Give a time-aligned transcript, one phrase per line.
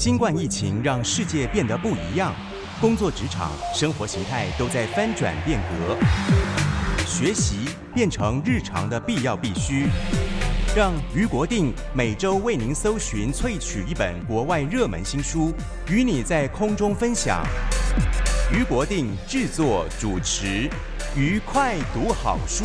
[0.00, 2.34] 新冠疫情让世界变得不一样，
[2.80, 5.94] 工作职场、生活形态都在翻转变革，
[7.04, 9.88] 学习变成日常的必要必须。
[10.74, 15.52] 让俞国定每周为您搜寻萃取一本国外热门新书，
[15.90, 17.44] 与你在空中分享。
[18.50, 20.70] 俞国定制作主持，
[21.14, 22.64] 愉快读好书。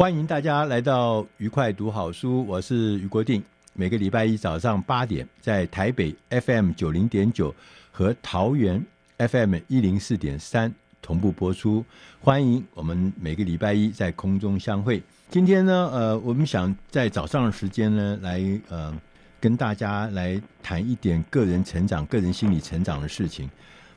[0.00, 3.42] 欢迎大家来到愉快读好书，我是俞国定。
[3.74, 7.54] 每个礼拜一早上八点，在台北 FM 九零点九
[7.92, 8.82] 和桃园
[9.18, 11.84] FM 一零四点三同步播出。
[12.18, 15.02] 欢迎我们每个礼拜一在空中相会。
[15.28, 18.98] 今天呢，呃，我们想在早上的时间呢，来呃
[19.38, 23.50] 跟大家来谈一点个人成长、个人心理成长的事情。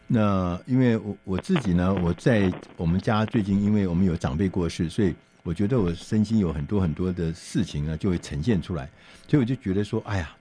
[0.05, 5.15] 那因为我我自己呢，我在我们家最近，因为我们有长辈过世，所以。
[5.43, 8.89] 我觉得我身心有很多很多的事情啊，就会呈现出来，
[9.27, 10.33] 所以我就觉得说，哎呀，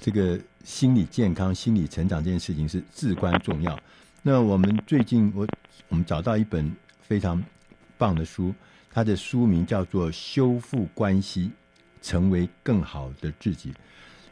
[0.00, 3.78] 这个心理健康、心理成长这件事情是至关重要。
[4.22, 5.46] 那我们最近我
[5.90, 7.42] 我们找到一本非常
[7.98, 8.54] 棒的书，
[8.90, 11.50] 它的书名叫做《修复关系，
[12.00, 13.70] 成为更好的自己》。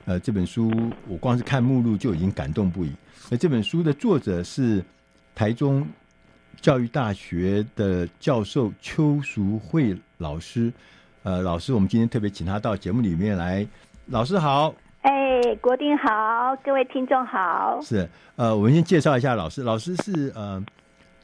[0.07, 0.73] 呃，这本书
[1.07, 2.91] 我光是看目录就已经感动不已。
[3.29, 4.83] 那这本书的作者是
[5.34, 5.87] 台中
[6.60, 10.72] 教育大学的教授邱淑慧老师，
[11.22, 13.66] 呃，老师，我们今天特别请他到节目里面来。
[14.06, 15.10] 老师好，哎，
[15.60, 17.81] 国定好，各位听众好。
[17.82, 19.62] 是，呃，我们先介绍一下老师。
[19.62, 20.62] 老师是呃，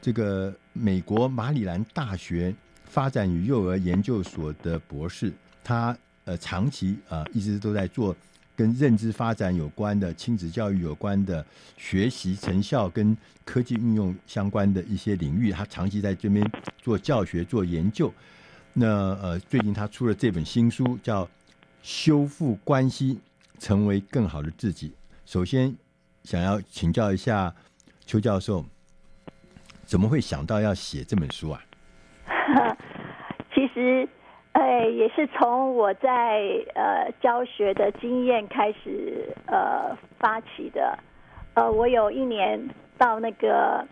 [0.00, 2.54] 这个美国马里兰大学
[2.84, 8.14] 发展与幼儿研究所的博士，他呃长期啊、呃、一直都在做。
[8.60, 11.42] 跟认知发展有关的、亲子教育有关的、
[11.78, 18.12] 学习成效跟科技运用相关的一些领域，他长期在这边做教学、做研究。
[18.74, 18.86] 那
[19.22, 21.24] 呃，最近他出了这本新书，叫
[21.82, 23.18] 《修复关系，
[23.58, 24.90] 成为更好的自己》。
[25.24, 25.74] 首先，
[26.24, 27.54] 想要请教一下
[28.04, 28.62] 邱教授，
[29.86, 31.62] 怎么会想到要写这本书啊？
[33.54, 34.06] 其实。
[34.52, 36.42] 哎，也是从我在
[36.74, 40.98] 呃教学的经验开始呃发起的。
[41.54, 42.60] 呃，我有一年
[42.98, 43.86] 到那个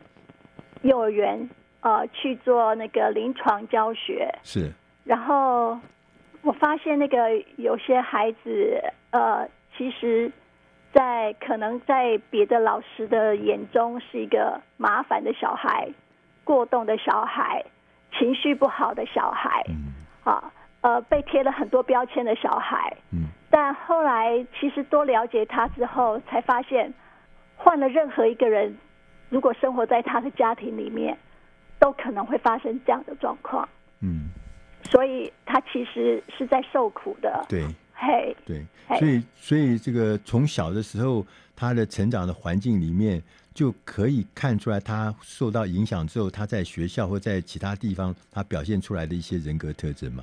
[0.83, 1.49] 幼儿园
[1.81, 4.73] 呃去做那个临床教学，是。
[5.05, 5.79] 然后
[6.43, 10.31] 我发现那个有些孩子呃，其实，
[10.93, 15.89] 在可能在别的老师的眼中是一个麻烦的小孩、
[16.45, 17.65] 过动的小孩、
[18.19, 19.65] 情绪不好的小孩。
[19.69, 19.88] 嗯
[20.29, 20.53] 啊，
[20.83, 26.93] 呃，被贴了很多标签的小孩，嗯，但后来其实多了解他之后，才发现，
[27.57, 28.77] 换了任何一个人，
[29.31, 31.17] 如果生活在他的家庭里面，
[31.79, 33.67] 都可能会发生这样的状况，
[34.01, 34.29] 嗯，
[34.83, 38.63] 所以他其实是在受苦的，对，嘿，对，
[38.99, 41.25] 所以所以这个从小的时候，
[41.57, 43.23] 他的成长的环境里面。
[43.59, 50.23] 就可以看出来，他受到影响之后，他在学校或在其他地方，他表现出来的一些人格特征吗？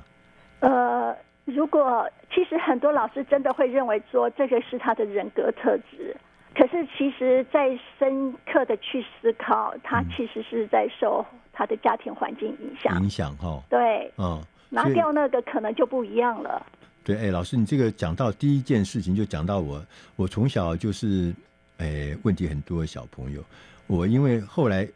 [0.60, 1.14] 呃，
[1.44, 6.16] 如果其实很多老师真的会认为说这个是他的人格特质，
[6.54, 11.22] 可是其实在深刻的去思考，他其实是在受
[11.52, 12.98] 他的家庭环境影响。
[13.02, 13.62] 影响哈？
[13.68, 16.64] 对，嗯，拿掉那个可能就不一样了。
[17.04, 19.84] 对，哎，老师，你这个讲到第一件事情，就讲到我，
[20.16, 21.34] 我从小就是。
[21.78, 23.44] 哎，问题很多的小朋友，
[23.86, 24.88] 我因为后来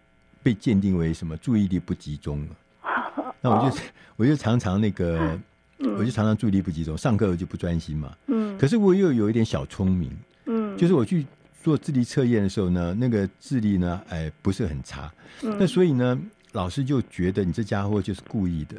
[0.43, 3.77] 被鉴定为什么注意力不集中了， 那我就
[4.17, 5.39] 我就常常那个，
[5.99, 8.17] 我就常常注意力不集中，上课我就不专心嘛。
[8.27, 8.57] 嗯。
[8.59, 10.11] 可是我又有一点小聪明，
[10.47, 11.27] 嗯，就是我去
[11.63, 15.13] 做智力测验的时候呢，那个智力呢，哎，不是很差。
[15.43, 16.19] 那所以呢，
[16.53, 18.77] 老师就觉得你这家伙就是故意的，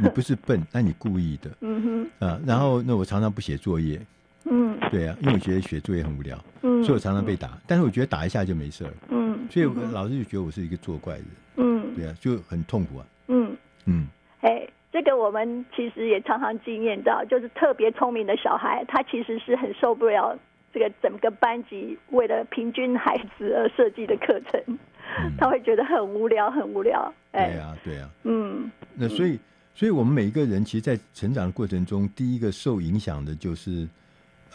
[0.00, 1.50] 你不是笨，那你故意的。
[1.62, 1.82] 嗯
[2.20, 2.26] 哼。
[2.26, 4.00] 啊，然后那我常常不写作业。
[4.48, 7.58] 嗯，对啊，因为我觉得写作业很无聊，嗯，所以我常常被打。
[7.66, 11.24] 但是我觉得打一下就没事了，嗯，所以老师就觉得我是一个作怪人，
[11.56, 13.56] 嗯，对啊，就很痛苦啊，嗯。
[13.88, 14.08] 嗯，
[14.40, 20.36] 哎，这个我们其实也常常经验到，就是特别聪明的小孩，他其实是很受不了
[20.74, 27.14] 这个整个班级为了平均孩子而设计的课程，嗯、 他会觉得很无聊，很无聊。
[27.30, 29.38] 哎、对啊，对啊，嗯，那所以，
[29.72, 33.86] 所以我们每一个人，其实，在成长的过程中，第一个受影响的就是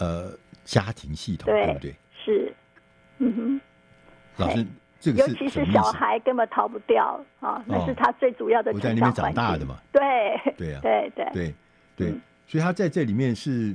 [0.02, 0.32] 呃
[0.66, 1.96] 家庭系统，对，对不对？
[2.26, 2.54] 是，
[3.20, 3.62] 嗯哼，
[4.38, 4.66] 老师。
[5.04, 8.72] 这个、尤其是小孩根本逃不掉啊、哦，那是他最主要的。
[8.72, 9.82] 我在那边长大的嘛。
[9.92, 10.02] 对
[10.56, 11.56] 对啊， 对对对
[11.96, 13.74] 对、嗯，所以他在这里面是，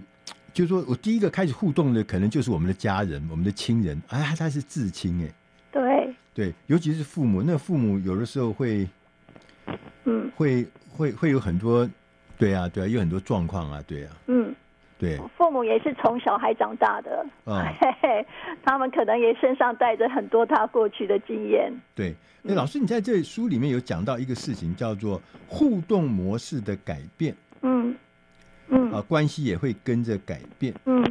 [0.52, 4.00] 就是说我第一个开始互动的，可能就是我们的家人，我们的亲人。
[4.06, 5.34] 哎，他是至亲哎。
[5.72, 8.88] 对对，尤其是父母，那父母有的时候会，
[10.04, 11.90] 嗯，会会会有很多，
[12.38, 14.54] 对啊对啊，有很多状况啊，对啊，嗯。
[14.98, 18.26] 对，父母也是从小孩长大的，嗯，嘿嘿，
[18.64, 21.70] 他们可能也身上带着很多他过去的经验。
[21.94, 27.36] 对，那老师，你在这书里面有讲到一个事情，叫做互动模式的改变。
[27.60, 27.94] 嗯
[28.68, 30.72] 嗯，啊，关系也会跟着改变。
[30.86, 31.04] 嗯，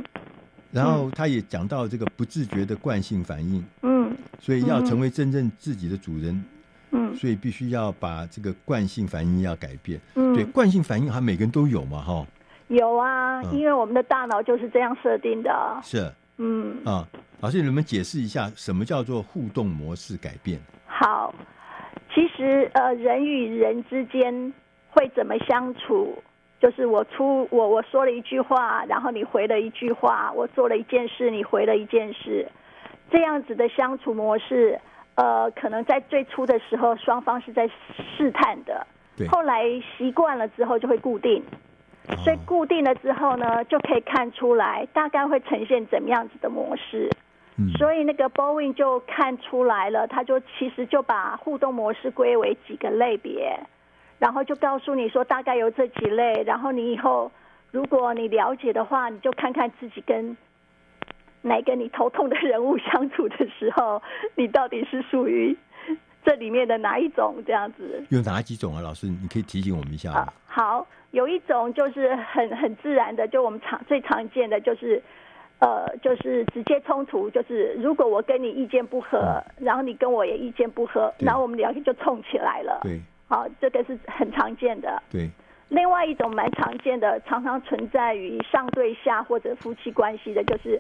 [0.72, 3.64] 然后他也讲到这个不自觉的惯性反应。
[3.84, 6.44] 嗯，所以要成为真正自己的主人。
[6.90, 10.00] 嗯，所以必须要把这个惯性反应要改变。
[10.16, 12.26] 嗯，对，惯性反应，好像每个人都有嘛，哈。
[12.68, 15.80] 有啊，因为我们的大脑就是这样设定的。
[15.84, 17.06] 是，嗯啊，
[17.42, 20.60] 老师，你能不能解释一下什么叫做互动模式改变？
[20.88, 21.34] 好，
[22.14, 24.54] 其实呃，人与人之间
[24.90, 26.18] 会怎么相处？
[26.60, 32.48] 就是我出我我说了一句话，然后你回了一句话，我做了一件事，你回了一件事，
[33.12, 34.80] 这样子的相处模式，
[35.16, 37.70] 呃，可能在最初的时候双方是在
[38.18, 39.64] 试探的，对，后来
[39.96, 41.44] 习惯了之后就会固定。
[42.24, 47.10] 所以固定了之后呢，就可以看出来大概会呈现怎么样子的模式。
[47.58, 53.58] 嗯，所以那个 Bowen 就看出来了，他就其实就把互动模式归为几个类别，
[54.20, 57.32] 然后就告诉你说大概有这几类，然后你以后
[57.72, 60.36] 如果你了解的话，你就看看自己跟
[61.42, 64.02] 哪个你头痛的人物相处的时候，
[64.36, 65.56] 你到底是属于
[66.26, 68.04] 这里面的哪一种这样子？
[68.10, 68.82] 有哪几种啊？
[68.82, 70.34] 老师，你可以提醒我们一下吗？
[70.46, 70.86] 好。
[71.16, 75.02] 有一种就是很很自然的，就我们常最常见的就是，
[75.60, 82.82] 呃，就是直接冲突，就是如果我跟你意见不合，嗯、然后你跟我也意见不合，然后我们两个就冲起来了。
[82.84, 85.02] 对，好，这个是很常见的。
[85.10, 85.30] 对，
[85.70, 90.78] 另外一种蛮常见的，常常存在于上对下或者夫妻关系的，就是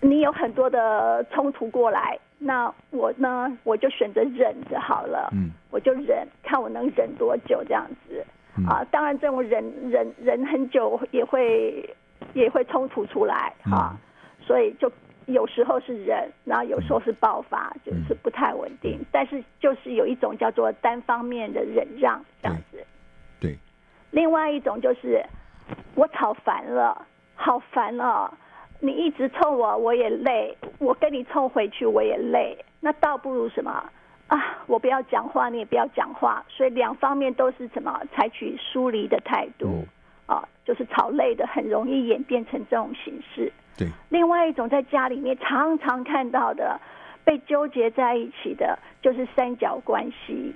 [0.00, 8.24] 你有很多的冲突过来，那我呢，我就选择忍着好了，嗯，我就忍，看我能忍多久这样子。
[8.68, 11.88] 啊，当然，这种忍忍忍很久也会
[12.34, 13.96] 也会冲突出来啊，
[14.40, 14.90] 所以就
[15.26, 18.98] 有时候是忍，然后有时候是爆发，就是不太稳定。
[19.12, 22.84] 但是就是有一种叫做单方面的忍让这样子。
[23.38, 23.56] 对。
[24.10, 25.24] 另外一种就是
[25.94, 28.28] 我吵烦了，好烦哦！
[28.80, 32.58] 你一直冲我，我也累；我跟你冲回去，我也累。
[32.80, 33.90] 那倒不如什么？
[34.30, 38.00] 啊，我不要讲话，你也不要讲话，所以两方面都是什么？
[38.14, 43.52] 采取疏离的态度，嗯，啊，就是吵累的，很容易演变成这种形式。
[43.76, 46.80] 对，另外一种在家里面常常看到的，
[47.24, 50.54] 被纠结在一起的，就是三角关系。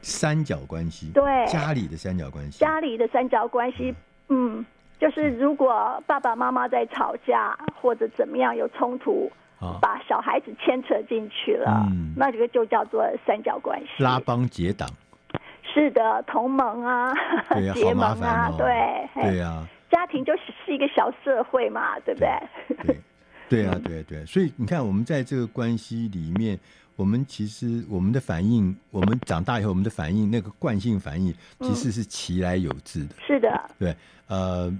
[0.00, 3.94] 三角关系，对，家里的三角关系，家里的三角关系，
[4.28, 4.66] 嗯，嗯，
[4.98, 9.30] 就是如果爸爸妈妈在吵架或者怎么样有冲突。
[9.80, 14.88] 把小孩子牵扯进去了，嗯，那这个就叫做三角关系，拉帮结党。
[15.62, 17.12] 是的，同盟啊，
[17.50, 22.28] 对 结盟啊，哦、对，对呀、啊，家庭就是是一个小社会嘛，对不对？
[22.84, 22.96] 对，
[23.48, 23.66] 对。
[23.66, 26.58] 啊， 对对，所以你看，我们在这个关系里面，
[26.96, 33.14] 我们其实我们的反应，我们长大以后，我们的反应，那个惯性反应，其实是其来有致的。
[33.24, 33.94] 是的，对，
[34.26, 34.72] 呃。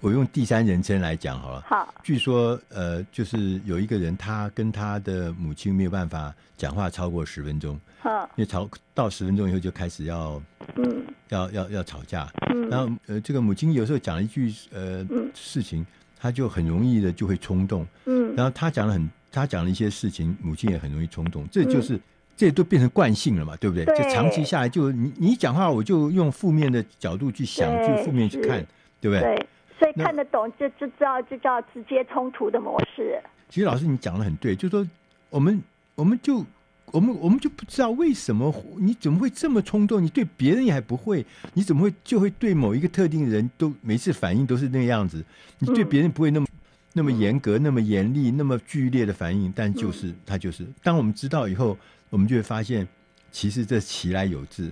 [0.00, 1.62] 我用第三人称来讲好了。
[1.66, 7.78] 好，据说呃，就是有一个人，他跟他的母亲没有办法讲话超过十分钟。
[8.00, 10.42] 好，因为吵到十分钟以后就开始要，
[10.76, 12.26] 嗯，要要要吵架。
[12.48, 15.84] 嗯，然后呃，这个母亲有时候讲了一句呃、嗯、事情，
[16.18, 17.86] 他就很容易的就会冲动。
[18.06, 21.46] 嗯，然后他讲了很，他讲了一些事情，母亲也很容易冲动。
[21.50, 22.00] 这就是、嗯、
[22.34, 23.84] 这都变成惯性了嘛，对不对？
[23.84, 28.66] 对，就长期下来就，就你你讲话，我就用负面的角度去想，去负面去看，
[28.98, 29.20] 对不对？
[29.20, 29.46] 对。
[29.80, 33.18] 所以看得懂就就知道，这叫直接冲突的模式。
[33.48, 34.86] 其实老师你讲的很对，就是说
[35.30, 35.60] 我们
[35.94, 36.44] 我们就
[36.92, 40.02] 我们我们就不知道为什么你怎么会这么冲动？
[40.02, 45.24] 你对别人也还不会，你怎么会就会对某一个特定人都每次反应都是那个样子？
[45.58, 46.58] 你对别人不会那么、嗯、
[46.92, 50.66] 那么严格、那么严厉、那么剧烈的反应，但就是、嗯、他就是。
[50.82, 51.74] 当我们知道以后，
[52.10, 52.86] 我们就会发现，
[53.32, 54.70] 其实这其来有自。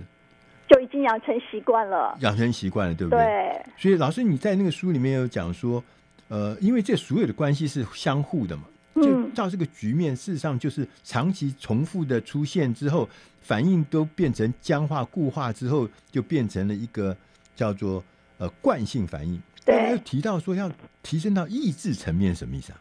[1.03, 3.23] 养成习惯了，养成习惯了，对不对？
[3.23, 3.65] 对。
[3.77, 5.83] 所以老师，你在那个书里面有讲说，
[6.27, 8.63] 呃，因为这所有的关系是相互的嘛，
[8.95, 13.07] 就到这个局面，事实上就是长期重复的出现之后，
[13.41, 17.15] 反应都变成僵化固化之后，就变成了一个
[17.55, 18.03] 叫做
[18.37, 19.41] 呃惯性反应。
[19.65, 20.71] 对，又提到说要
[21.03, 22.79] 提升到意志层面，什么意思啊？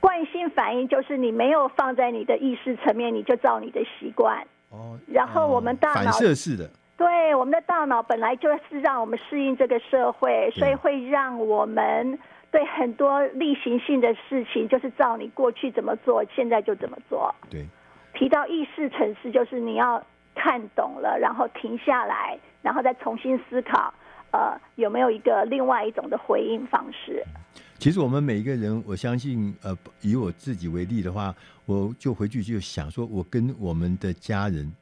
[0.00, 4.46] 惯性反应就是你没有放在你的意识层面，你就照你的习惯。
[4.68, 4.98] 哦。
[5.06, 6.70] 然后我们大脑、哦、反射式的。
[6.96, 12.18] 对，我们的大脑本来就是让我们适应这个社会，所以会让我们
[12.50, 17.34] 对很多例行性的事情，就是照你过去怎么做，现在就怎么做。
[17.50, 17.66] 对。
[18.14, 20.00] 提到意识层次，就是你要
[20.36, 23.92] 看懂了，然后停下来，然后再重新思考。
[24.30, 27.24] 呃，有没有一个另外一种的回应方式？
[27.78, 31.34] 其实我们每一个人，我相信，呃，以我自己为例的话，
[31.66, 34.72] 我就回去就想说，我跟我们的家人、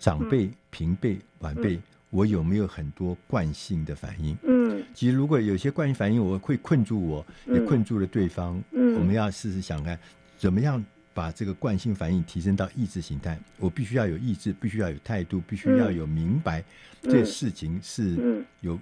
[0.00, 4.36] 长辈、平辈、晚辈，嗯、我有没有很多惯性的反应？
[4.42, 8.60] 嗯，其实如果有些惯性反应，我会困住我，也困住了对方。
[8.72, 9.96] 嗯，我们要试试想看，
[10.36, 13.38] 怎么样把这个惯性反应提升到意识形态？
[13.58, 16.64] 我必须要有意志，必须要有态度，必须要有明白，
[17.02, 18.76] 嗯、这事情是有。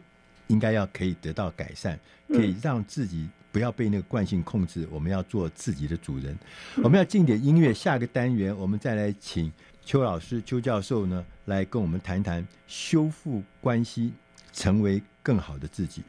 [0.48, 4.88] 应该要可以得到改善，可以让自己不要被那个惯性控制。
[4.90, 6.34] 我们要做自己的主人。
[6.76, 9.52] 我们要进点音乐，下个单元我们再来请
[9.88, 14.12] 邱老师、邱教授呢来跟我们谈谈修复关系，
[14.52, 16.02] 成为更好的自己。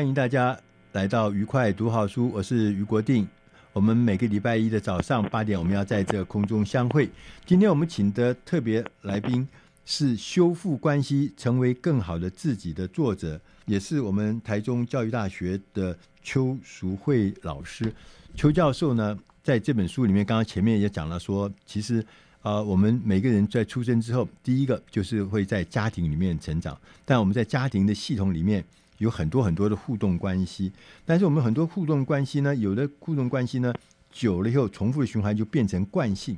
[0.00, 0.58] 欢迎大家
[0.92, 3.28] 来到愉快读好书，我是于国定。
[3.74, 7.06] 我们每个礼拜一的早上八点，我们要在这空中相会。
[7.44, 9.46] 今天我们请的特别来宾
[9.84, 17.92] 是《修复关系，成为更好的自己》的作者，也是我们台中教育大学的邱淑慧老师。
[18.34, 22.00] 邱教授呢，在这本书里面，刚刚前面也讲了说，其实
[22.40, 28.64] 啊、呃，我们每个人在出生之后，第一个就是会在家庭里面成长，但我们在家庭的系统里面。
[29.00, 30.70] 有很多很多的互动关系，
[31.06, 33.74] 但是我们很多互动关系呢，有的互动关系呢，
[34.12, 36.36] 久了以后重复的循环就变成惯性。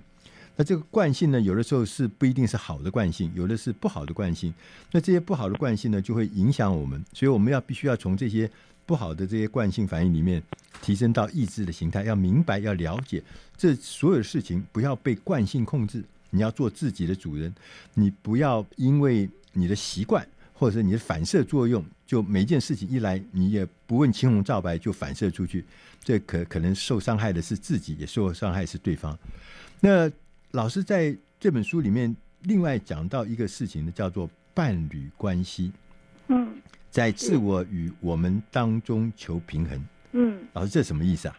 [0.55, 4.55] 那这个惯性呢，有的时候是不一定是好的惯性，有的是不好的惯性。
[4.93, 7.05] 那这些不好的惯性呢，就会影响我们。
[7.13, 8.49] 所以我们要必须要从这些
[8.87, 10.41] 不好的这些惯性反应里面，
[10.81, 13.21] 提升到意志的形态，要明白，要了解
[13.57, 16.05] 这所有的事情，不要被惯性控制。
[16.31, 17.53] 你要做自己的主人，
[17.95, 20.25] 你不要因为你的习惯。
[20.63, 25.65] 或者是你的反射作用，就每件事情一来，你也不问青红皂白就反射出去，
[25.99, 29.19] 这可可能受伤害的是自己，也受伤害是对方。
[29.81, 30.09] 那
[30.53, 35.73] 老师在这本书里面另外讲到一个事情呢，叫做伴侣关系。
[36.29, 36.55] 嗯，
[36.91, 39.85] 在自我与我们当中求平衡。
[40.13, 41.37] 嗯，老师，这什么意思啊？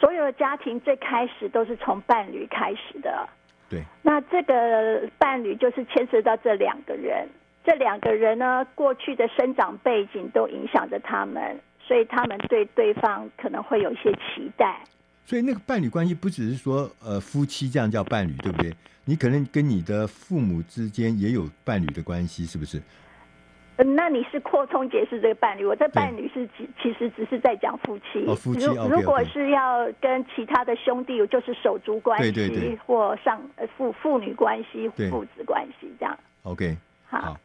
[0.00, 3.28] 所有的家庭最开始都是从伴侣开始的。
[3.68, 3.84] 对。
[4.00, 7.28] 那这个伴侣就是牵涉到这两个人，
[7.64, 14.78] 这两个人呢，过去的生长背景都影响着他们，所以他们对对方可能会有一些期待。
[15.24, 18.70] 所以那个伴侣关系不只是说呃夫妻这样叫伴侣，对不对？
[19.06, 22.80] 你可能跟你的父母之间也有伴侣的关系，是不是？
[23.76, 28.24] 嗯，那你是扩充解释这个伴侣，我这伴侣是其其实只是在讲夫妻。
[28.26, 28.66] 哦，夫妻。
[28.66, 33.40] 如如果是要跟其他的兄弟，就是手足关系，对对对，或上
[33.76, 36.16] 父父女关系、父子关系这样。
[36.42, 36.76] OK，
[37.08, 37.36] 好，好。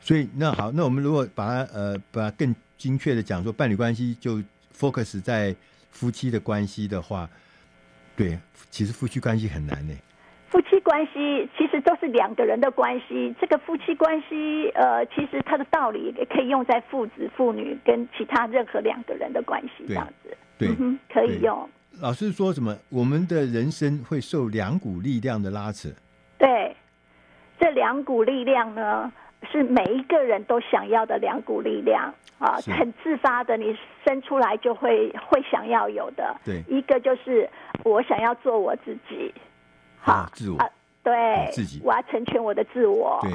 [0.00, 4.42] 所以那好，那我们如果把它呃把它更精确的讲说，伴侣关系就
[4.74, 5.54] focus 在
[5.90, 7.28] 夫妻的关系的话，
[8.16, 8.38] 对，
[8.70, 9.94] 其实夫妻关系很难呢。
[10.48, 13.32] 夫妻关系其实都是两个人的关系。
[13.40, 20.36] 这个夫妻关系，呃，其实它的道理也可以用在父子、父女跟其他任何两个人的关系这样子。
[20.58, 21.68] 对，对嗯，可以用。
[22.00, 22.76] 老师说什么？
[22.88, 25.88] 我们的人生会受两股力量的拉扯。
[26.36, 26.74] 对，
[27.60, 29.12] 这两股力量呢，
[29.50, 36.36] 是每一个人都想要的两股力量啊，很自发的，你生出来就会会想要有的。
[36.44, 37.48] 对，一个就是
[37.84, 39.32] 我想要做我自己。
[39.98, 40.68] 好，啊、自我啊，
[41.02, 43.18] 对，自己，我要成全我的自我。
[43.22, 43.32] 对，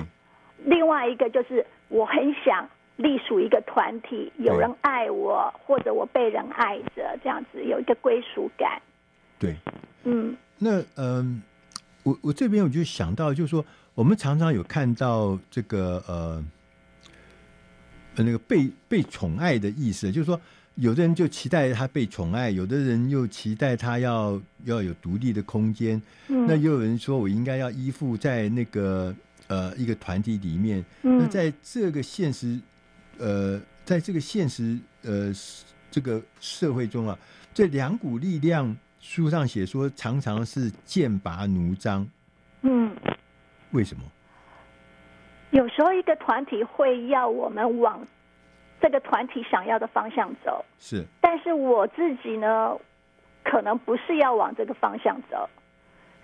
[0.63, 8.81] 另外一个就是我很想隶属一个团体，有人爱我，或者我被人爱着，这样子有一个归属感。
[9.38, 9.55] 对，
[10.03, 11.43] 嗯，那嗯，
[12.03, 13.63] 我我这边我就想到，就是说，
[13.96, 16.46] 我们常常有看到这个呃，
[18.18, 20.40] 那个被被宠爱的意思，就是说。
[20.78, 26.02] 有的人就期待他被宠爱，有的人又期待他要要有独立的空间。
[26.28, 29.16] 嗯，那又有人说我应该要依附在那个
[29.48, 30.84] 呃一个团体里面。
[31.03, 32.60] 嗯，那在这个现实
[33.18, 35.34] 呃，在这个现实呃
[35.90, 37.18] 这个社会中啊，
[37.53, 42.05] 这两股力量书上写说常常是剑拔弩张。
[42.64, 42.94] 嗯，
[43.75, 44.03] 为什么？
[45.51, 48.00] 有时候一个团体会要我们往。
[48.81, 52.77] 这个团体想要的方向走是，但是我自己呢，
[53.44, 55.50] 可能不是要往这个方向走，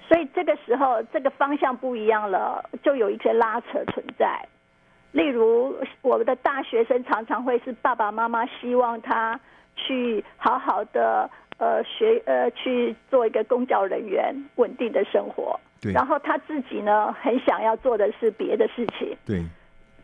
[0.07, 4.45] 所以这个时候这个方向不一样了，就有一些拉扯存在。
[5.11, 9.39] 例如，我们的大学生常常会是爸爸妈妈希望他
[9.75, 15.59] 去好好的呃学呃去做一个公教人员，稳定的生活。
[15.81, 19.17] 对，然后他自己呢，很想要做的是别的事情。
[19.25, 19.43] 对，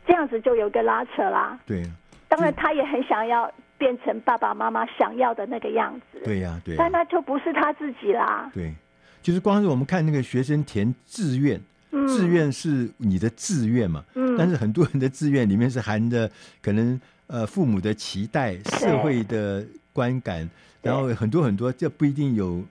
[0.07, 1.57] 这样子就有个拉扯啦。
[1.65, 1.83] 对。
[2.29, 6.19] 当然，他也很想要变成爸爸妈妈想要的那个样子。
[6.25, 6.75] 对呀、啊，对。
[6.75, 8.51] 但那就不是他自己啦。
[8.53, 8.73] 对，
[9.21, 11.61] 就是光是我们看那个学生填志愿，
[11.91, 14.03] 嗯、志愿是你的志愿嘛。
[14.15, 14.35] 嗯。
[14.37, 16.29] 但是很多人的志愿里面是含着
[16.61, 20.49] 可能呃父母的期待、社会的观感，
[20.81, 22.61] 然后很多很多，这不一定有，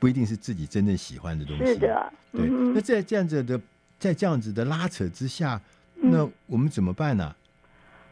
[0.00, 1.66] 不一定是自己真正喜欢的东西。
[1.66, 2.12] 是的。
[2.32, 2.48] 对。
[2.48, 3.60] 嗯、那在这样子的，
[3.98, 5.60] 在这样子的拉扯之下，
[5.94, 7.36] 那我们怎么办呢？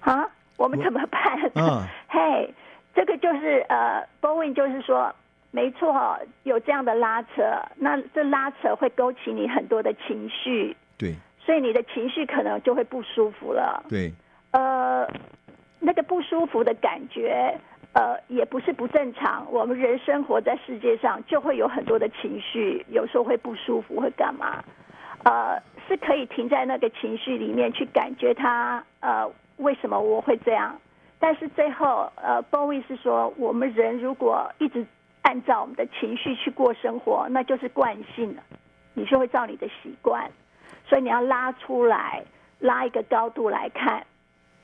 [0.01, 0.25] 啊？
[0.57, 1.21] 我们怎么办？
[1.55, 2.51] 嗯，嘿、 hey，
[2.93, 5.15] 这个就是呃，Bowen 就是说，
[5.53, 7.43] 没错，有这样的拉扯，
[7.77, 14.13] 那这拉扯会勾起你很多的情绪，对，所以你的情绪可能就会不舒服了，对，
[14.51, 15.09] 呃，
[15.79, 17.57] 那个不舒服的感觉，
[17.99, 19.45] 呃，也不是不正常。
[19.51, 24.63] 我们人生活在世界上，就会有很多的情绪，有时候会不舒服，会干嘛？
[25.25, 29.29] 呃，是可以停在那个情绪里面去感觉它，呃。
[29.57, 30.79] 为什么我会这样？
[31.19, 34.87] 但是最后，呃，Bowie 是说，我们人如果一直
[35.23, 38.43] 按照我们的情绪去过生活，那就是惯性了，
[38.95, 40.31] 你就会照你的习惯。
[40.87, 42.23] 所以你要拉出来，
[42.61, 44.07] 拉一个高度来看。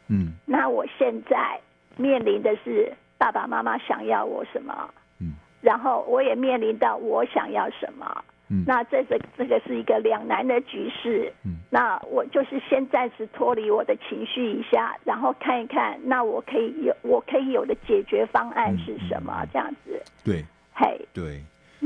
[0.06, 0.34] 嗯。
[0.46, 1.58] 那我现在
[1.96, 4.90] 面临的是爸爸妈妈想要我什么？
[5.20, 5.34] 嗯。
[5.60, 8.24] 然后我也面临到我想要什么。
[8.50, 11.32] 嗯，那这个这个是一个两难的局势。
[11.46, 19.34] 嗯，那我就是先暂时脱离我的情绪一下，然后看一看，那我可以有我可以有的解决方案是什么？
[19.40, 20.02] 嗯、这样子。
[20.22, 21.42] 对，嘿，对，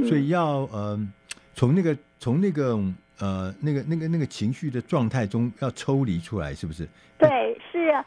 [0.08, 0.98] 所以要呃，
[1.54, 2.76] 从那个从那个
[3.20, 6.88] 呃那个那个那个情绪的状态中要抽离出来，是不是？
[7.18, 8.04] 对，是啊，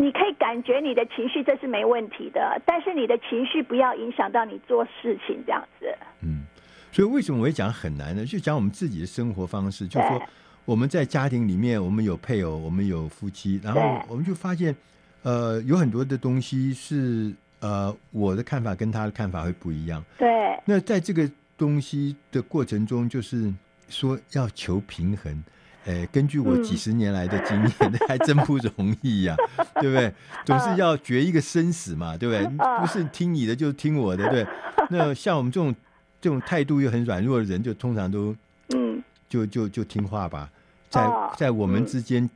[0.00, 5.86] 你你可以感觉你的情绪，这是没问题的，但是你的情绪不要影响到你做事情，这样子。
[6.22, 6.44] 嗯。
[6.90, 8.24] 所以为什么我会讲很难呢？
[8.24, 10.20] 就讲我们自己的生活方式，就是说
[10.64, 14.74] 我们在家庭里面，我们有配偶，我们有夫妻，然后我们就发现，
[15.22, 20.04] 呃，有很多的东西是呃我的看法跟他的看法会不一样。
[20.18, 20.28] 对。
[20.64, 23.52] 那在这个东西的过程中，就是
[23.88, 25.44] 说要求平衡，
[25.86, 30.12] 哎，根据我几十年来的经验，那、嗯、还真不容易呀、啊，对不对？
[30.44, 32.46] 总是要决一个生死嘛，对不对？
[32.80, 34.46] 不是听你的就听我的，对。
[34.90, 35.74] 那像我们这种
[36.20, 38.36] 这种态度又很软弱的人，就通常都
[38.74, 40.50] 嗯，就就就听话吧，
[40.90, 42.28] 在在我们之间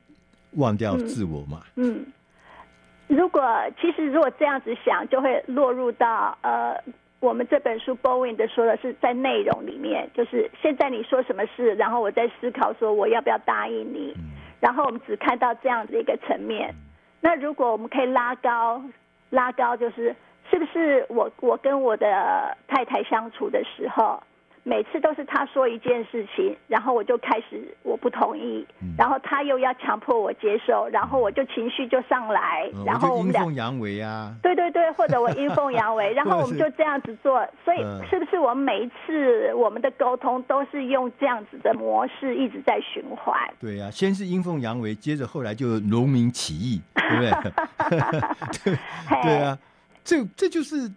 [0.53, 1.61] 忘掉自我嘛。
[1.77, 2.05] 嗯，
[3.09, 3.43] 嗯，如果
[3.81, 6.83] 其实如果这样子想，就会落入到呃。
[7.25, 14.15] 我们这本书 Bowen 的说的是在内容里面，就是现在你说什么事，然后我在思考说我要不要答应你，
[14.61, 16.75] 然后我们只看到这样的一个层面。
[17.23, 18.83] 那如果我们可以拉高，
[19.31, 20.15] 拉高就是
[20.51, 24.23] 是不是我我跟我的太太相处的时候。
[24.67, 43.39] 每次都是他说一件事情，然后我就开始我不同意，嗯、然后他又要强迫我接受，然后我就情绪就上来，嗯、然后我们俩阴奉阳违啊，对对对，或者我阴奉阳违，然后我们就这样子做，所以 是不是我们每一次我们的沟通都是用这样子的模式一直在循环？
[43.61, 47.53] 对呀、啊，先是阴奉阳违，接着后来就农民起义，对不对？
[48.65, 48.79] 对
[49.23, 49.59] 对啊，
[50.03, 50.91] 这这就是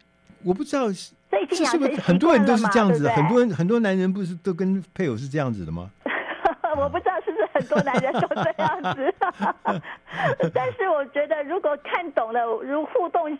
[0.45, 0.83] 我不知道。
[1.29, 3.09] 这是不是很多人都是这样子的？
[3.11, 5.89] 很多人很多男人不是都跟配偶是这样子的吗？
[6.77, 9.13] 我不知道是不是很多男人都这样子，
[10.53, 13.35] 但是我觉得如果看懂了，如互动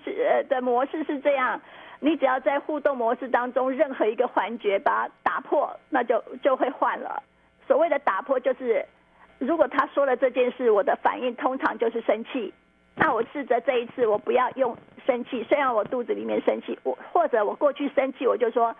[0.50, 1.60] 的模式是这样，
[2.00, 7.22] 你只要在互动模式当中任何一个环节把它打破，那就就会换了。
[7.68, 8.84] 所谓的打破，就是
[9.38, 12.52] 如果他说了这件事，我的反应通常就是生气。
[13.00, 15.44] 那我试着这一次，我不要用生气。
[15.44, 18.76] 虽然我肚子里面生气，我或者我过去生气，我就说，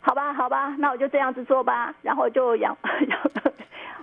[0.00, 1.94] 好吧，好吧，那我就这样子做吧。
[2.00, 2.76] 然后就养
[3.08, 3.20] 养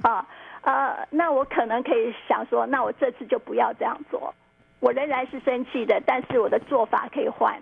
[0.04, 0.28] 啊
[0.62, 4.34] 呃，那我可能可以想说，那我这次就不要这样做。
[4.80, 7.60] 我仍然是生气的，但是我的做法可以换，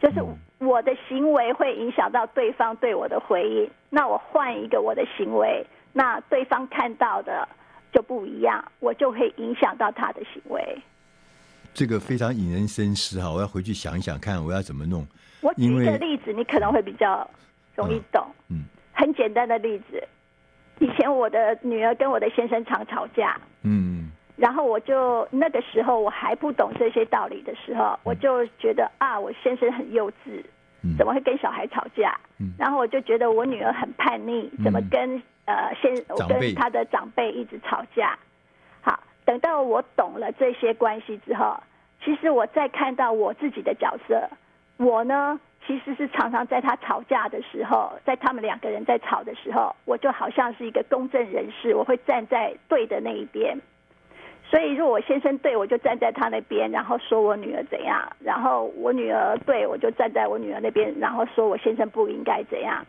[0.00, 0.20] 就是
[0.58, 3.70] 我的行为会影响到对方对我的回应。
[3.90, 7.48] 那我换一个我的行为，那对方看到的
[7.92, 10.78] 就不一样，我就会影响到他的行为。
[11.74, 15.06] 这个非常引人深思哈，我要回去想一想看我要怎么弄。
[15.40, 17.28] 我举一个例子，你可能会比较
[17.74, 18.24] 容易懂。
[18.48, 20.02] 嗯，很简单的例子，
[20.78, 23.36] 以前我的女儿跟我的先生常吵架。
[23.62, 30.44] 嗯，然后我就那个时候我还不懂这些道理的时候，我就觉得啊，我先生很幼稚，
[30.98, 32.18] 怎么会跟小孩吵架？
[32.58, 38.18] 然后我就觉得我女儿很叛逆，怎么跟呃先我跟她的长辈一直吵架？
[39.24, 41.56] 等到我懂了这些关系之后，
[42.04, 44.28] 其实我再看到我自己的角色，
[44.78, 53.56] 我呢其实是常常在他吵架的时候，在他们两个人在吵的时候，我就好像是一个公正人士，我会站在对的那一边。
[54.50, 62.84] 所以，如果我先生对，我就站在他那边，然后说我女儿怎样；然后我女儿对，我就站在我女儿那边，然后说我先生不应该怎样。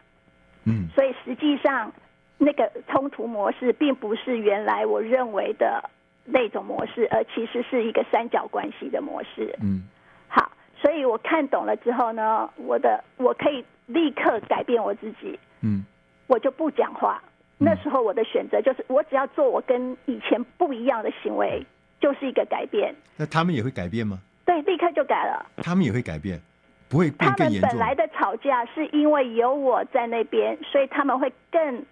[0.65, 1.93] 嗯，所以实际上
[2.37, 5.89] 那个冲突模式并不是原来我认为的。
[6.25, 9.55] 那种模式，而其实是一个三角关系的模式。
[9.62, 9.83] 嗯，
[10.27, 15.38] 好，所以我看懂了之后呢，我的我可以立刻改变我自己。
[15.62, 15.83] 嗯，
[16.27, 17.21] 我就不讲话。
[17.57, 21.65] 那时候我的选择就是，我只要做我跟以前不一样的行为，
[21.99, 22.93] 就是一个改变。
[23.15, 24.19] 那他们也会改变吗？
[24.45, 25.45] 对，立刻就改了。
[25.57, 26.41] 他们也会改变，
[26.89, 27.69] 不会变更严重。
[27.69, 31.86] 他们本来的吵架是因为有我在那边，所以他们会更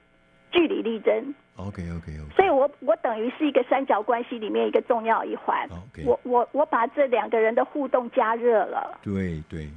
[0.51, 1.33] 据理力争。
[1.57, 5.67] OK OK OK，所以我我等于是一个三角关系里面一个重要一环。
[5.69, 8.99] OK，我我我把这两个人的互动加热了。
[9.03, 9.69] 对对，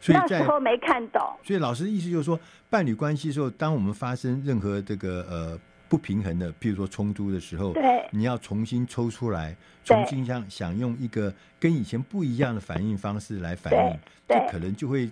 [0.00, 1.22] 所以那时候没看懂。
[1.42, 2.38] 所以老师的意思就是说，
[2.68, 15.08] 伴侣关系的时候，当我们发生任何这个呃不平衡的，譬如说冲突的时候，对，你要重新抽出来，重新想想用一个跟以前不一样的反应方式来反应，这可能就会。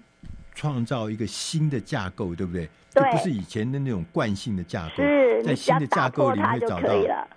[0.58, 2.68] 创造一个新的架构，对不对？
[2.92, 6.92] 对，这不是以前的那种惯性的架构，是在新的架构里面找到，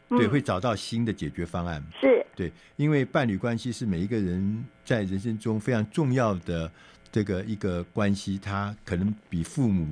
[0.09, 1.83] 嗯、对，会找到新的解决方案。
[1.99, 6.71] 是，对，因为伴侣关系是每一个人在人生中非常重要的
[7.11, 9.87] 这个一个关系，它可能比父母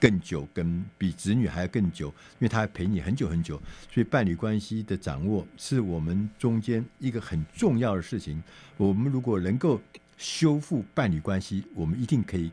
[0.00, 3.60] 更久，跟比子女还要更久，因为他陪你很久很久，
[3.92, 8.42] 所以伴侣关系的掌握是我们中间一个很重要的事情。
[8.78, 9.78] 我们如果能够。
[10.20, 12.50] 修复伴侣关系，我们一定可以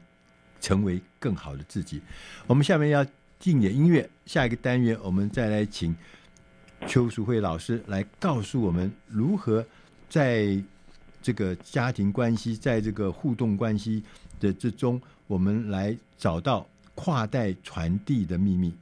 [0.61, 2.01] 成为更好的自己。
[2.47, 3.05] 我们下面要
[3.37, 5.93] 进点音乐，下一个单元我们再来请
[6.87, 9.65] 邱淑慧老师来告诉我们如何
[10.09, 10.57] 在
[11.21, 14.01] 这个家庭关系，在这个互动关系
[14.39, 18.73] 的之中，我们来找到跨代传递的秘密。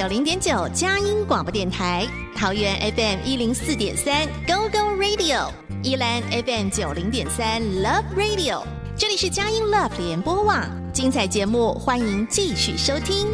[0.00, 8.64] 九零点九佳音广播电台，桃园 FM 一零四点三 Go Go Radio，宜兰 FM 九零点三 Love Radio，
[8.96, 13.26] 这里是佳音 Love 联播网，精彩节目欢迎继续收听。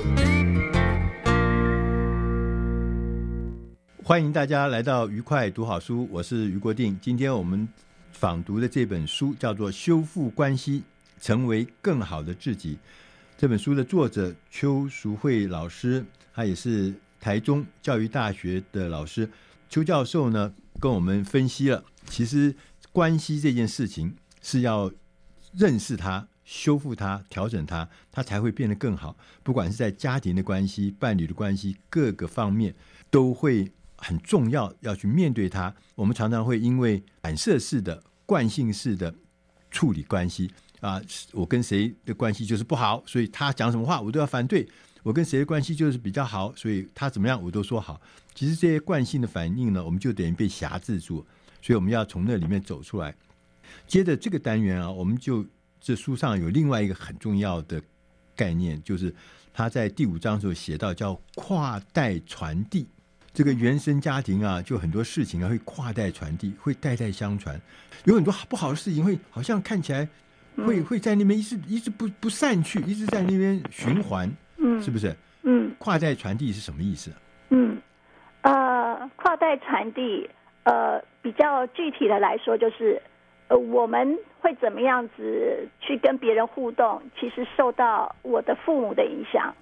[4.02, 6.98] 欢迎大家来到愉快读好书，我是余国定。
[7.00, 7.68] 今天我们
[8.10, 10.82] 访读的这本书叫做《修复关系，
[11.20, 12.74] 成为更好的自己》。
[13.38, 16.04] 这本书的作者邱淑慧老师，
[16.36, 19.26] 他也是台中教育大学的老师。
[19.70, 22.54] 邱教授呢，跟我们分析了，其实
[22.92, 24.92] 关系这件事情是要
[25.54, 29.16] 认识它、修复它、调整它，它才会变得更好。
[29.42, 32.74] 不管是在家庭的关系、伴侣的关系，各个方面
[33.10, 35.74] 都会很重要，要去面对它。
[35.94, 39.14] 我们常常会因为反射式的、惯性式的
[39.70, 40.50] 处理关系。
[40.80, 41.00] 啊，
[41.32, 44.68] 我跟谁的关系就是不好，所以他讲什么话我都要反对。
[45.06, 48.00] 我跟谁的关系就是比较好，所以他怎么样我都说好。
[48.34, 51.24] 其实这些惯性的反应呢，我们就等于被辖制住，
[51.62, 53.14] 所以我们要从那里面走出来。
[53.86, 55.46] 接着这个单元啊，我们就
[55.80, 57.80] 这书上有另外一个很重要的
[58.34, 59.14] 概念，就是
[59.54, 62.88] 他在第五章的时候写到叫跨代传递。
[63.32, 67.60] 这个原生家庭啊，就很多事情啊会跨代传递，会代代相传，
[68.06, 70.08] 有很多不好的事情会好像看起来。
[70.56, 74.34] 会会在那边一直一直不不散去，一直在那边循环，
[74.76, 75.14] 嗯，是不是？
[75.42, 77.10] 嗯，跨代传递是什么意思？
[77.50, 77.78] 嗯，
[78.42, 80.28] 呃，跨代传递，
[80.64, 83.00] 呃，比较具体的来说，就是
[83.48, 87.00] 呃，我们会怎么样子去跟别人互动？
[87.18, 89.54] 其实受到我的父母的影响，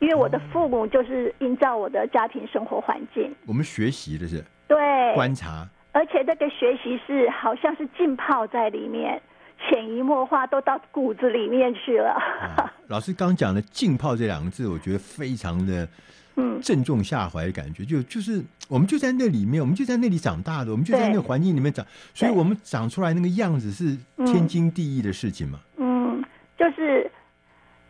[0.00, 3.30] 因为我的父母就是营造我的家庭生活环境。
[3.30, 4.76] 哦，我们学习的是对
[5.14, 9.22] 观察，而且这个学习是好像是浸泡在里面。
[9.68, 12.10] 潜移默化都到骨子里面去了。
[12.10, 15.88] 啊、老师刚讲的“浸泡”这两个字，我觉得非常的
[16.36, 17.82] 嗯正中下怀的感觉。
[17.84, 25.58] 嗯、就就是我们就在那里面，我们就在那里长大的，我们就在那个环境里面长，所以我们长出来那个样子是天经地义的事情嘛。
[25.78, 26.22] 嗯，
[26.58, 27.10] 就是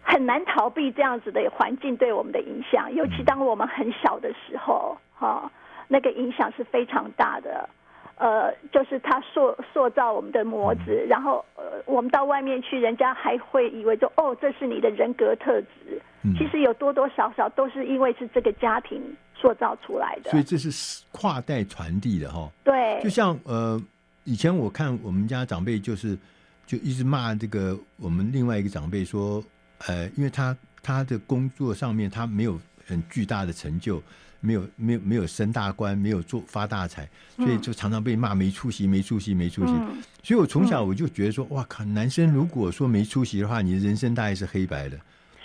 [0.02, 5.50] 很难逃避这样子的环境对我们的影响，尤其当我们很小的时候，哈、嗯，
[5.88, 7.68] 那个影响是非常大的。
[8.22, 16.00] 呃，就是他塑塑造我们的模子，嗯、然后呃，我们到外面去，人家还会以为说，哦，这是你的人格特质。
[16.22, 19.02] 嗯、其实有多多少少都是因为是这个家庭
[19.34, 20.30] 塑造出来的。
[20.30, 22.52] 所以这是跨代传递的哈、哦。
[22.62, 23.00] 对。
[23.02, 23.82] 就像呃，
[24.22, 26.16] 以前我看我们家长辈就是
[26.64, 29.42] 就一直骂这个我们另外一个长辈说，
[29.88, 32.56] 呃，因为他他的工作上面他没有
[32.86, 34.00] 很巨大的成就。
[34.42, 39.72] 没有没有没有升大官，没有做发大财，所以就常常被骂没出息，没出息，没出息。
[39.72, 44.98] 嗯、所以我从小我就觉得说，哇靠，男生如果说没出息的话，你的人生大概是黑白的，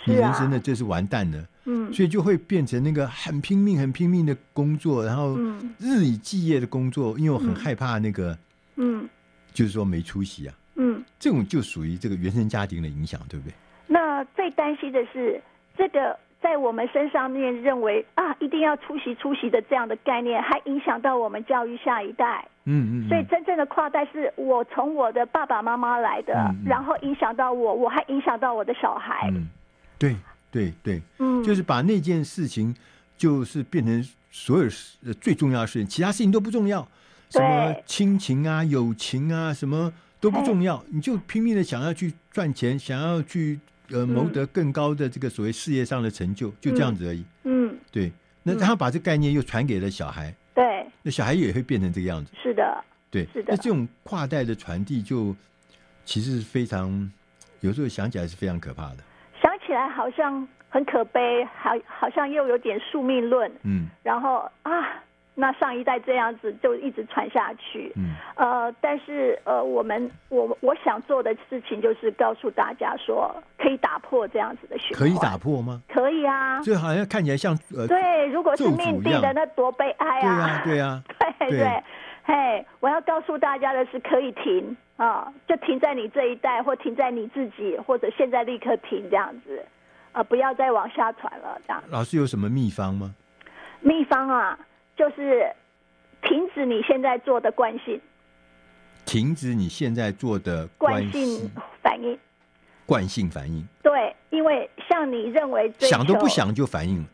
[0.04, 1.46] 你人生的就是完蛋的。
[1.64, 5.38] 嗯，所以就会变成那个很拼命、很拼命的工作，然后
[5.78, 8.36] 日以继夜的工作，因为我很害怕那个，
[8.76, 9.08] 嗯，
[9.54, 10.54] 就是说没出息啊。
[10.74, 13.54] 嗯，这种就属于这个原生家庭的影响，对不对？
[13.86, 15.40] 那最担心的是
[15.76, 16.18] 这个。
[16.40, 22.46] 在我们身上面认为啊，一定要出席出席的这样的概念，还影响到我们教育下一代。
[22.64, 23.08] 嗯嗯。
[23.08, 29.28] 所以真正的跨代是我从我的爸爸妈妈来的，然后影响到我，我还影响到我的小孩。
[29.32, 29.48] 嗯，
[29.98, 30.16] 对
[30.52, 32.72] 对对，嗯，就是把那件事情
[33.16, 36.86] 就是变成所有事最重要的事情，其他事情都不重要，
[37.30, 43.58] 什么亲情啊、友情啊，什么都不重要，你就拼命的想要去赚钱，想要去。
[43.90, 47.24] 呃，谋得更高的这个所谓事业上的成就，就这样子而已。
[47.44, 48.12] 嗯，对。
[48.42, 50.34] 那他把这个概念又传给了小孩。
[50.54, 50.86] 对。
[51.02, 52.32] 那小孩也会变成这个样子。
[52.42, 52.84] 是的。
[53.10, 53.26] 对。
[53.32, 53.52] 是的。
[53.52, 55.34] 那这种跨代的传递，就
[56.04, 57.10] 其实是非常，
[57.60, 58.98] 有时候想起来是非常可怕的。
[59.40, 63.50] 想起来好像很可悲，好，好像又有点宿命论。
[63.62, 63.88] 嗯。
[64.02, 65.02] 然后啊。
[65.40, 74.98] 那上一代这样子就一直传下去，嗯，呃，但是呃，我们我我想做的事情就是告诉大家说，可以打破这样子的循环。
[74.98, 75.80] 可以打破吗？
[75.88, 76.60] 可以啊。
[76.62, 80.62] 就好像看起来像呃，对，如果是命定的，那多悲哀啊！
[80.64, 81.82] 对啊，对啊， 对对，
[82.24, 89.64] 嘿，我要告诉大家的是，可以停啊，就停在你这一代，或停在你自己，或者现在立刻停这样子，
[90.10, 91.60] 啊，不要再往下传了。
[91.64, 93.14] 这样，老师有什么秘方吗？
[93.80, 94.58] 秘方啊，
[94.98, 95.48] 就是
[96.22, 98.00] 停止你现在做的惯性，
[99.06, 101.48] 停止你现在做的惯性
[101.80, 102.18] 反应，
[102.84, 103.64] 惯性反应。
[103.80, 107.04] 对，因为像你认为想都不想就反应了。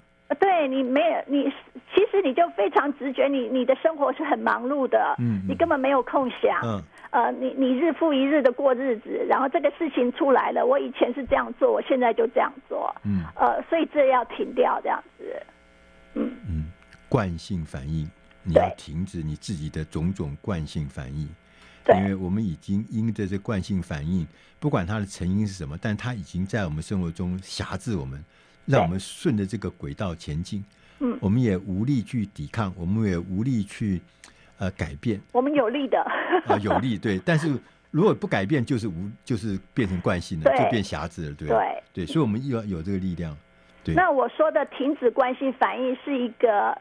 [0.41, 1.45] 对你没有你，
[1.95, 15.41] 其实你就非常直觉，你你的生活是很忙碌的，嗯，你根本没有空想，嗯，呃，你你日复一日的过日子，然后这个事情出来了，我以前是这样做，我现在就这样做，嗯，呃，所以这要停掉这样子，
[17.15, 18.11] 惯性反应，
[18.43, 21.29] 你要停止你自己的种种惯性反应，
[21.97, 24.27] 因为我们已经因着这惯性反应，
[24.59, 28.21] 不管它的成因是什么，但它已经在我们生活中辖制我们。
[28.67, 30.65] 让我们顺着这个轨道前进，
[30.99, 34.01] 嗯，我们也无力去抵抗，我们也无力去
[34.59, 35.21] 呃改变。
[35.31, 36.01] 我们有力的。
[36.49, 37.55] 啊，有力对， 但是
[37.93, 41.83] 如果不改变，就是无，就是变成惯性了，就变狭制了，对对。
[41.93, 43.37] 对，所以我们要有这个力量。
[43.85, 46.75] 对，那我说的停止惯性反应是一个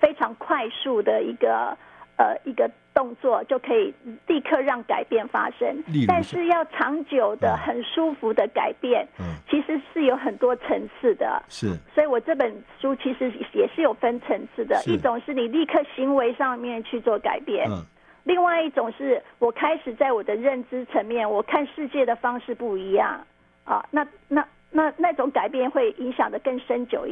[0.00, 1.76] 非常快速的一个
[2.16, 2.70] 呃一个。
[2.92, 3.94] 动作就可以
[4.26, 11.40] 立刻让改变发生，但是要长久的、很舒服的改变，嗯，其实是有很多层次的。
[11.48, 14.82] 是，所以我这本书其实也是有分层次的。
[14.86, 17.80] 一种是你立刻行为上面去做改变，嗯，
[18.24, 23.24] 另外一种是我开始在我的认知层面，我看世界的方式不一样
[23.64, 23.86] 啊。
[23.92, 27.06] 那那那那种改变会影响的更深久、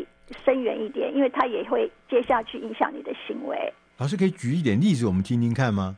[0.45, 3.73] 深远一点，因为它也会接下去影响你的行为。
[3.99, 5.97] 老师可以举一点例子，我们听听看吗？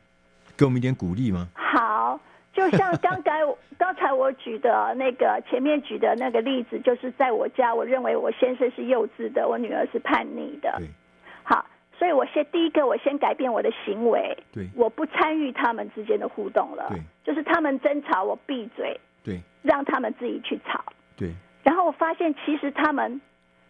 [0.57, 1.47] 给我们一点鼓励吗？
[1.53, 2.19] 好，
[2.53, 3.41] 就像刚才
[3.77, 10.73] 刚才我举的那个前面举的那个例子，就是在我家，我认为我先生是幼稚的，我女儿是叛逆的。
[10.77, 10.87] 对。
[11.43, 11.65] 好，
[11.97, 14.37] 所以我先第一个，我先改变我的行为。
[14.51, 14.67] 对。
[14.75, 16.87] 我不参与他们之间的互动了。
[16.89, 16.99] 对。
[17.23, 18.99] 就是他们争吵，我闭嘴。
[19.23, 19.39] 对。
[19.61, 20.83] 让他们自己去吵。
[21.15, 21.31] 对。
[21.63, 23.21] 然后我发现，其实他们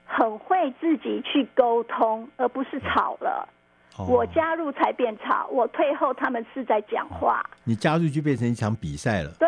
[0.05, 3.47] 很会自己去沟通，而不是吵了。
[4.07, 7.45] 我加入才变吵，我退后，他们是在讲话。
[7.65, 9.31] 你加入就变成一场比赛了。
[9.37, 9.47] 对，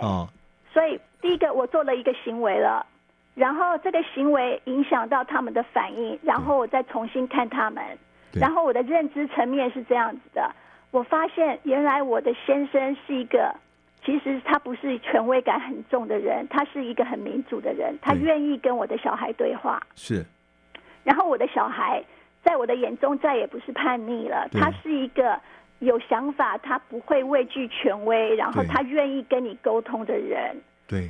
[0.00, 0.28] 哦，
[0.72, 2.86] 所以第一个我做了一个行为了，
[3.34, 7.82] 然后这个行为影响到他们的反应，然后我再重新看他们，
[8.32, 10.54] 然后我的认知层面是这样子的，
[10.90, 13.52] 我发现原来我的先生是一个，
[14.04, 19.80] 其实他不是权威感很重的人，他是一个很民主的人，他愿意跟我的小孩对话。
[19.94, 20.24] 是，
[21.04, 22.02] 然后我的小孩。
[22.44, 24.48] 在我的眼中，再也不是叛逆了。
[24.50, 25.40] 他是一个
[25.78, 30.56] 有想法，他不会畏惧权威，然后他愿意跟你沟通的人。
[30.88, 31.08] 对，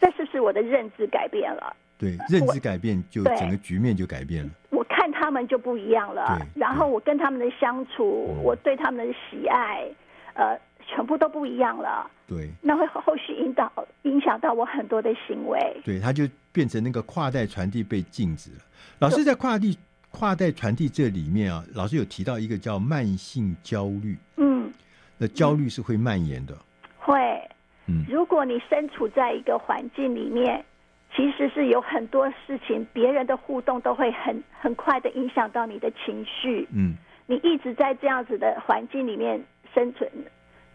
[0.00, 1.74] 这是不是我的认知改变了。
[1.98, 4.50] 对，认知改变就整个局面就改变了。
[4.70, 6.38] 我看他们就不一样了。
[6.54, 9.84] 然后我跟他们的相处，我对他们的喜爱，
[10.34, 10.56] 呃，
[10.86, 12.08] 全部都不一样了。
[12.30, 13.70] 对，那会后续引导
[14.04, 15.58] 影响到我很多的行为。
[15.84, 18.58] 对，他就变成那个跨代传递被禁止了。
[19.00, 19.76] 老师在跨地。
[20.12, 24.18] 跨代传递这里面啊，老师有提到一个叫慢性焦虑。
[24.38, 24.68] 嗯，
[25.16, 26.58] 那焦虑是会蔓延的。
[26.98, 27.14] 会。
[27.86, 30.64] 嗯，如果你身处在一个环境里面，
[31.14, 36.66] 其实是有很多事情，别人的互动都会很很快的影响到你的情绪。
[36.72, 36.96] 嗯，
[37.28, 39.40] 你一直在这样子的环境里面
[39.72, 40.10] 生存，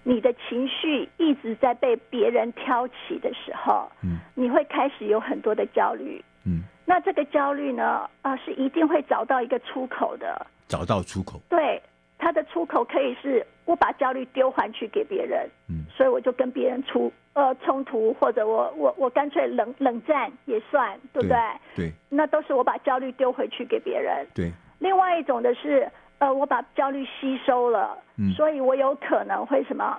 [0.07, 6.23] 你的情绪一直在被别人挑起的时候，嗯，你会开始有很多的焦虑。
[6.45, 6.61] 嗯。
[6.85, 8.07] 那这个焦虑呢？
[8.21, 10.45] 啊、呃，是一定会找到一个出口的。
[10.67, 11.41] 找到出口。
[11.49, 11.81] 对，
[12.19, 21.37] 它的出口可以是我把焦虑丢还去给别人，嗯，所以我就跟别人出呃冲突，或者我我我干脆冷冷战也算，对不对？
[21.75, 21.91] 对。
[22.07, 24.23] 那都是我把焦虑丢回去给别人。
[24.35, 24.51] 对。
[24.77, 25.89] 另外一种的是，
[26.19, 29.97] 呃，我把焦虑吸收了，嗯，所以我有可能会什么，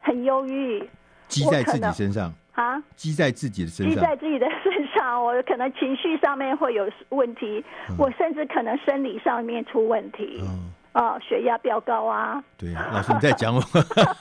[0.00, 0.88] 很忧郁，
[1.28, 2.32] 积在自己身上。
[2.52, 12.44] 啊，积在自己的身上，积在自己的身上，我可能情绪上面会有问题，嗯、我甚至可能生理上面出问题，嗯、哦，血压飙高啊。
[12.58, 13.62] 对啊，老师你在讲我，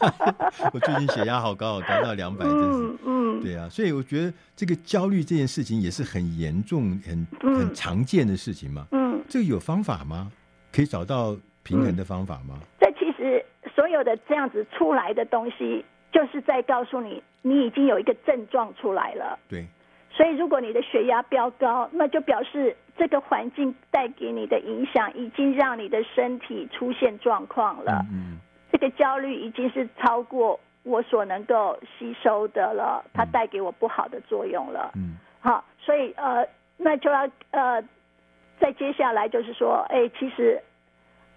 [0.72, 8.88] 我最近血压好高，高到两百，真是，嗯，嗯对啊，所以我觉得这个焦虑这件事情也是很严重、很很常见的事情嘛。
[8.94, 10.32] 嗯，这个有方法吗？
[10.74, 12.60] 可以找到平衡的方法吗？
[12.80, 13.46] 这其实
[13.76, 15.86] 所有的这样子出来的东西。
[16.12, 19.40] 就是在告诉你，你已经有一个症状出来了。
[19.48, 19.66] 对。
[20.12, 28.06] 所以，如果你的血压飙高，那就表示这个环境带给你的影响，已经让你的身体出现状况了。
[28.12, 28.38] 嗯。
[28.74, 34.92] 这个焦虑已经是超过我所能够吸收的了，它带给我不好的作用了。
[34.96, 35.16] 嗯。
[35.40, 36.46] 好，所以呃，
[36.76, 37.82] 那就要呃，
[38.62, 40.62] 再接下来就是说，哎，其实。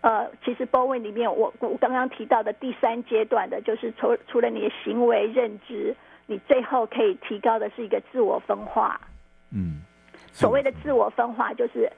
[0.06, 5.96] 呃，其实 Bowen 里面我我刚刚提到的第三阶段的，就是除除了你的行为认知，
[6.26, 9.00] 你最后可以提高的是一个自我分化。
[9.50, 9.80] 嗯，
[10.30, 11.90] 所谓的自我分化，就是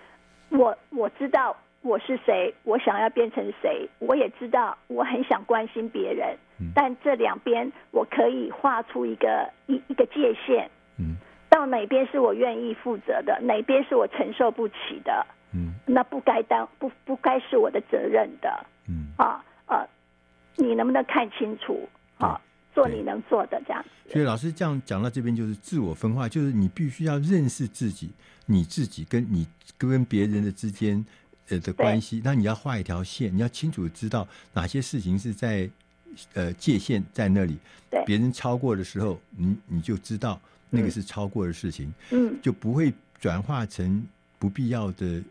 [0.51, 10.71] 我我知道我是谁，我想要变成谁，我也知道我很想关心别人，嗯、但这两边我可以画出一个一一个界限。
[10.97, 11.17] 嗯，
[11.57, 15.27] 到哪边是我愿意负责的，哪边是我承受不起的。
[15.53, 18.67] 嗯，那不该当不不该是我的责任的。
[18.89, 19.89] 嗯啊呃，
[20.57, 21.89] 你能不能看清楚？
[22.19, 22.39] 啊，
[22.75, 24.13] 做你能做的这样子。
[24.13, 28.11] 所以老师这样讲到这边，就是自我分化，就是你必须要认识自己，
[28.45, 29.47] 你自己跟你
[29.79, 31.03] 跟别人的之间
[31.49, 35.69] 呃的关系，那你要画一条线，你要清楚知道哪些事情是在
[36.35, 37.57] 呃界限在那里，
[37.91, 40.39] 对，别人超过的时候，你你就知道
[40.71, 44.07] 那个是超过的事情，嗯，就不会转化成
[44.39, 45.23] 不必要的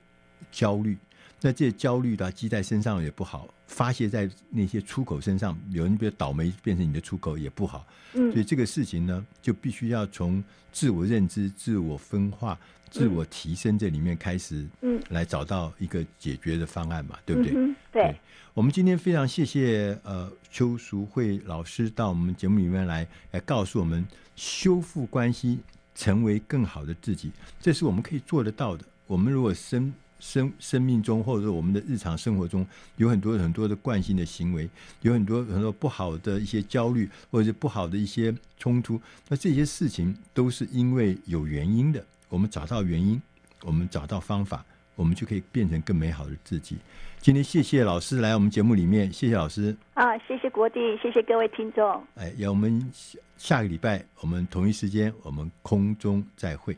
[0.52, 0.98] 焦虑。
[1.46, 7.86] 那这些焦虑的积在身上也不好，发泄在那些出口身上，有人比如倒霉变成你的出口也不好。
[8.14, 12.58] 嗯，所以这个事情呢，就必须要从自我认知、自我分化、
[12.90, 17.54] 自我提升这里面开始，嗯，来找到一个解决的方案嘛，对不对？
[17.56, 18.16] 嗯、对，对。
[18.56, 24.04] 我们今天非常谢谢呃邱淑慧老师到我们节目里面来，来告诉我们
[24.36, 25.60] 修复关系，
[25.94, 27.32] 成为更好的自己，
[27.62, 28.84] 这是我们可以做得到的。
[29.06, 29.94] 我们如果生
[30.26, 32.66] 生生命中，或者说我们的日常生活中，
[32.98, 34.68] 有很多很多的惯性的行为，
[35.02, 39.00] 有很多很多不好的一些焦虑，或者是不好的一些冲突。
[39.30, 42.04] 那这些事情都是因为有原因的。
[42.28, 43.22] 我们找到原因，
[43.62, 44.66] 我们找到方法，
[44.96, 46.78] 我们就可以变成更美好的自己。
[47.20, 52.04] 今天谢谢老师来我们节目里面，谢谢老师啊，谢谢国弟，谢谢各位听众。
[52.16, 56.76] 哎，要我们下下个礼拜，我们同一时间，我们空中再会。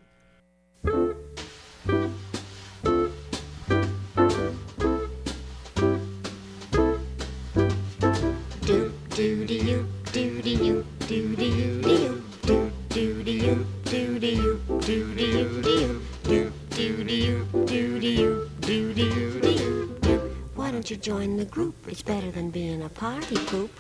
[21.48, 23.72] group is better than being a party poop.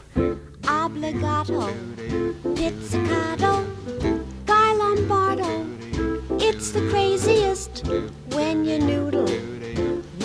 [0.64, 1.74] Obligato,
[2.56, 3.66] pizzicato,
[4.46, 5.66] Guy Lombardo.
[6.40, 7.86] It's the craziest
[8.34, 9.26] when you noodle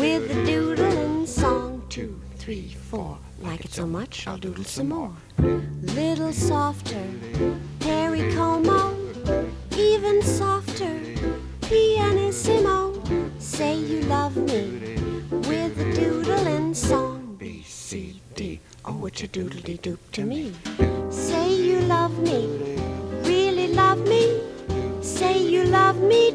[0.00, 1.84] with the doodling song.
[1.88, 3.18] Two, three, four.
[3.40, 5.12] Like it so much, I'll doodle some more.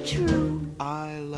[0.07, 1.36] 欢迎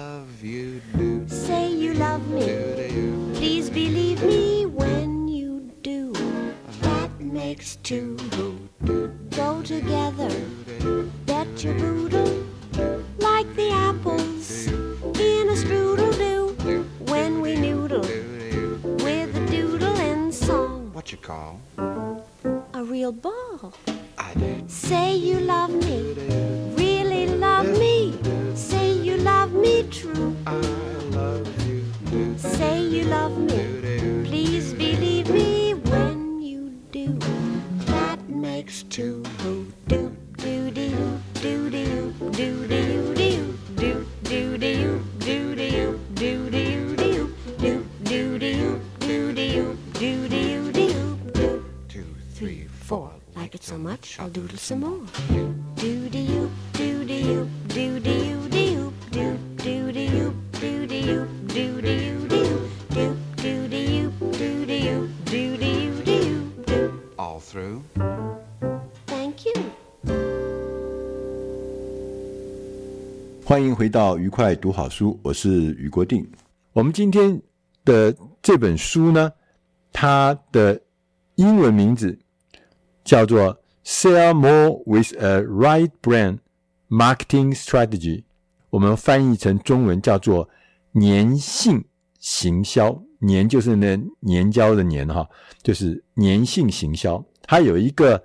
[73.80, 76.30] 回到愉快读好书，我是余国定。
[76.74, 77.42] 我们今天
[77.86, 79.32] 的这本书呢，
[79.94, 80.78] 它的
[81.36, 82.20] 英文名字
[83.06, 83.56] 叫做
[83.86, 86.40] 《Sell More with a Right Brand
[86.90, 88.18] Marketing Strategy》，
[88.70, 90.50] 我们翻译成中文叫做
[91.00, 91.86] “粘性
[92.20, 93.02] 行销”。
[93.26, 95.26] 粘就是那粘胶的粘哈，
[95.64, 97.24] 就是粘性行销。
[97.44, 98.22] 它有一个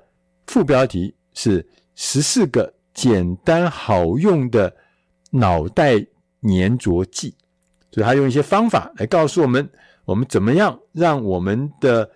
[0.48, 4.74] 副标题是“十四个简单好用的”。
[5.34, 5.98] 脑袋
[6.42, 7.34] 粘着剂，
[7.90, 9.68] 所以他用一些方法来告诉我们，
[10.04, 12.08] 我们怎么样让我们的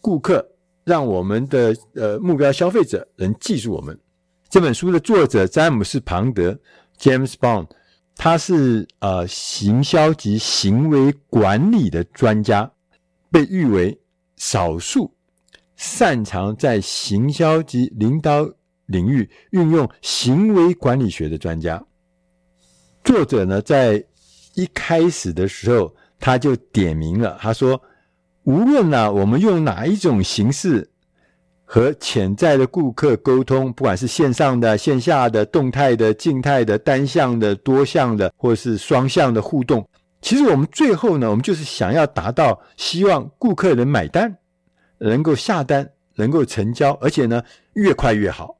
[0.00, 0.46] 顾客，
[0.84, 3.98] 让我们的呃目标消费者能记住我们。
[4.48, 6.58] 这本书的作者詹姆斯·庞德
[6.98, 7.68] （James Bond），
[8.16, 12.70] 他是呃行销及行为管理的专家。
[13.30, 13.98] 被誉为
[14.36, 15.10] 少数
[15.74, 18.46] 擅长在行销及领导
[18.84, 21.82] 领域运用行为管理学的专家。
[23.04, 24.02] 作者呢，在
[24.54, 27.80] 一开始的时候，他就点明了，他说
[28.44, 30.88] ：“无论呢、我们用哪一种形式
[31.64, 39.88] 和潜在的顾客沟通，不管是线上的、线下的、动态的、静态的、单向的、多项的，或是双向的互动，
[40.20, 44.36] 其实我们最后呢，我们就是想要达到希望顾客能买单，
[44.98, 47.42] 能够下单，能够成交，而且呢，
[47.72, 48.56] 越快越好。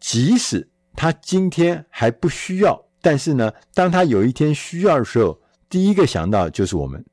[0.00, 7.04] 即使他今天还不需要。”但是呢，当他有一天需要的时候，第一个想到就是我们，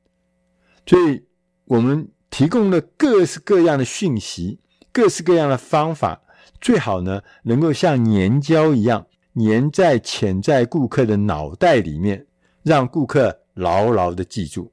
[0.86, 1.22] 所以
[1.66, 4.58] 我们提供了各式各样的讯息，
[4.92, 6.20] 各式各样的方法，
[6.60, 12.26] 最好呢能够像粘胶一样粘在潜在顾客的脑袋里面，
[12.62, 14.72] 让顾客牢牢的记住。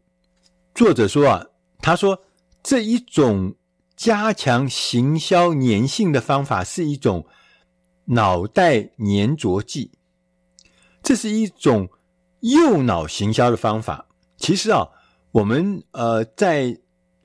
[0.73, 1.45] 作者说啊，
[1.79, 2.19] 他说
[2.63, 3.53] 这一种
[3.95, 7.25] 加强行销粘性的方法是一种
[8.05, 9.91] 脑袋粘着剂。
[11.03, 11.89] 这是一种
[12.39, 14.07] 右脑行销的方法。
[14.37, 14.87] 其实啊，
[15.31, 16.77] 我们呃，在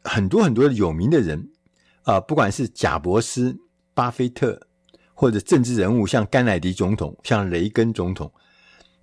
[0.05, 1.51] 很多很多有名的人
[2.03, 3.57] 啊、不管是贾伯斯、
[3.95, 4.61] 巴菲特，
[5.15, 8.33] 或者政治人物像甘乃迪总统、像雷根总统，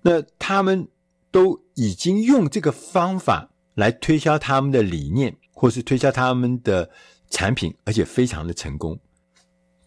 [0.02, 0.88] 那他们
[1.30, 6.90] 都已经用这个方法来推销他们的理念，或是推销他们的
[7.30, 8.98] 产品，而且非常的成功。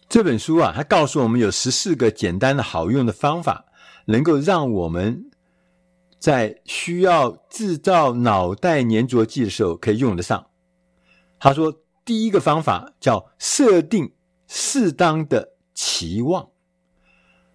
[0.08, 3.66] 这本书啊，它告诉我们有十四个简单的好用的方法。
[4.10, 5.30] 能够让我们
[6.18, 10.48] 在需要制造脑袋粘着剂的时候可以用得上。
[11.38, 14.12] 他说，第一个方法叫设定
[14.48, 16.48] 适当的期望。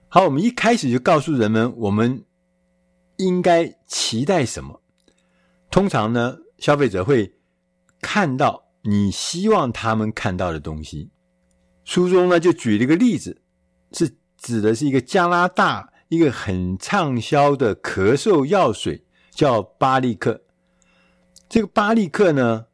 [0.07, 2.23] 好，我们一开始就告诉人们，我们
[3.17, 4.81] 应该期待什么。
[5.69, 7.35] 通常呢，消费者会
[8.01, 11.11] 看到你希望他们看到的东西。
[11.83, 13.41] 书中呢就举了一个例子，
[13.91, 15.91] 是指的是一个加拿大。
[16.15, 20.41] 一个很畅销的咳嗽药水叫巴利克，
[21.49, 22.67] 这个巴利克呢，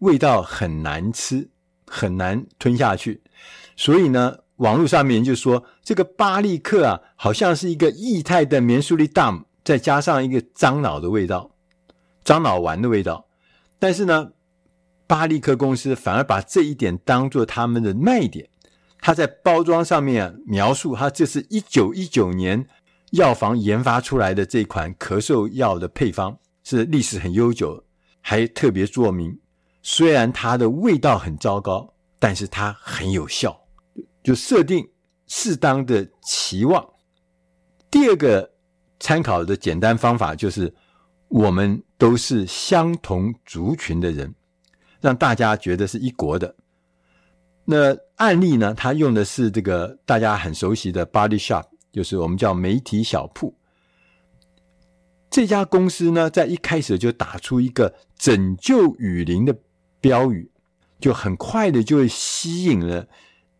[0.00, 1.48] 味道很难吃，
[1.86, 3.22] 很难吞下去，
[3.76, 11.52] 所以呢，网络上面就说这个巴利克啊，好像是一个液态的面速力大，再加上一个樟脑的味道，
[12.24, 13.26] 樟脑丸的味道。
[13.78, 14.32] 但是呢，
[15.06, 18.48] 巴利克公司反而把这一点当做他们的卖点，
[19.00, 22.66] 他在包装上面啊，描述，他这是一九一九年。
[23.10, 27.82] 药房研发出来的这款咳嗽药的配方是历史很悠久，
[28.20, 29.38] 还特别注明，
[29.82, 33.58] 虽然它的味道很糟糕，但是它很有效。
[34.22, 34.86] 就设定
[35.26, 36.86] 适当的期望。
[37.90, 38.48] 第二个
[39.00, 40.72] 参考的简单方法就是，
[41.28, 44.32] 我们都是相同族群的人，
[45.00, 46.54] 让大家觉得是一国的。
[47.64, 48.74] 那案例呢？
[48.74, 51.64] 他用的是这个大家很熟悉的 Body Shop。
[51.92, 53.52] 就是我们叫媒体小铺，
[55.28, 59.56] 这家公司呢，在一开始就打出一个“拯救雨林”的
[60.00, 60.48] 标语，
[61.00, 63.08] 就很快的就吸引了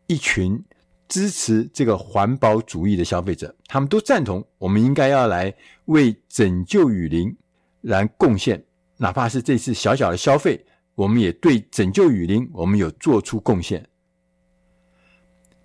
[0.07, 0.63] 一群
[1.09, 5.53] 支持这个环保主义的消费者，他们都赞同我们应该要来
[5.87, 7.37] 为拯救雨林
[7.81, 8.65] 来贡献，
[8.97, 10.65] 哪怕是这次小小的消费，
[10.95, 13.85] 我们也对拯救雨林我们有做出贡献。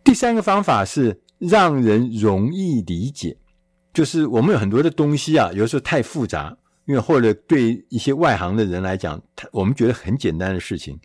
[0.04, 1.22] 第三个方法是。
[1.38, 3.36] 让人容易理解，
[3.94, 6.56] 就是我们有很多的东西啊，有时候太复杂，
[6.86, 10.98] 因为或者对一些外行的人来讲，他我们觉得很简单的事情，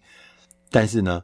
[0.71, 1.21] 但是呢，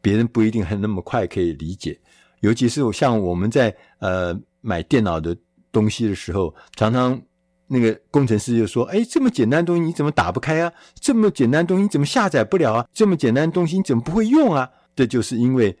[0.00, 1.98] 别人不一定很那么快可以理解。
[2.40, 5.36] 尤其是像我们在呃买电脑的
[5.72, 7.20] 东西的时候，常常
[7.66, 10.72] 那个工程师就说：“哎，这么简单的东西你怎么打不开啊？
[11.00, 12.86] 这么简单的东西你怎么下载不了啊？
[12.92, 15.76] 这么简单的东西你怎么不会用啊？”这就是因为。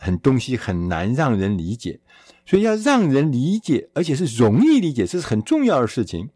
[0.00, 1.98] 很东西很难让人理解，
[2.48, 6.30] 所以要让人理解，而且是容易理解，这是很重要的事情。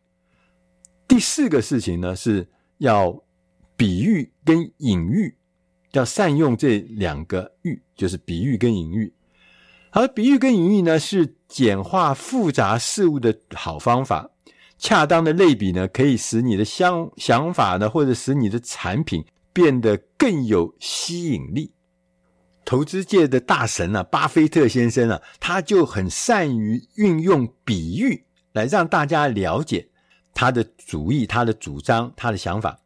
[1.08, 2.46] 第四个事情呢，是
[2.76, 3.24] 要
[3.78, 5.34] 比喻跟隐喻，
[5.92, 9.10] 要善用这两个喻，就是比喻跟隐喻。
[9.92, 14.28] 而比喻跟隐喻呢，是简化复杂事物的好方法。
[14.76, 21.72] 恰当的类比呢，可以使你的想想法呢，或者使你的产品变得更有吸引力。
[22.64, 29.88] 投资界的大神啊，巴菲特先生啊，他就很善于运用比喻来让大家了解
[30.34, 32.78] 他的主意、他的主张、他的想法。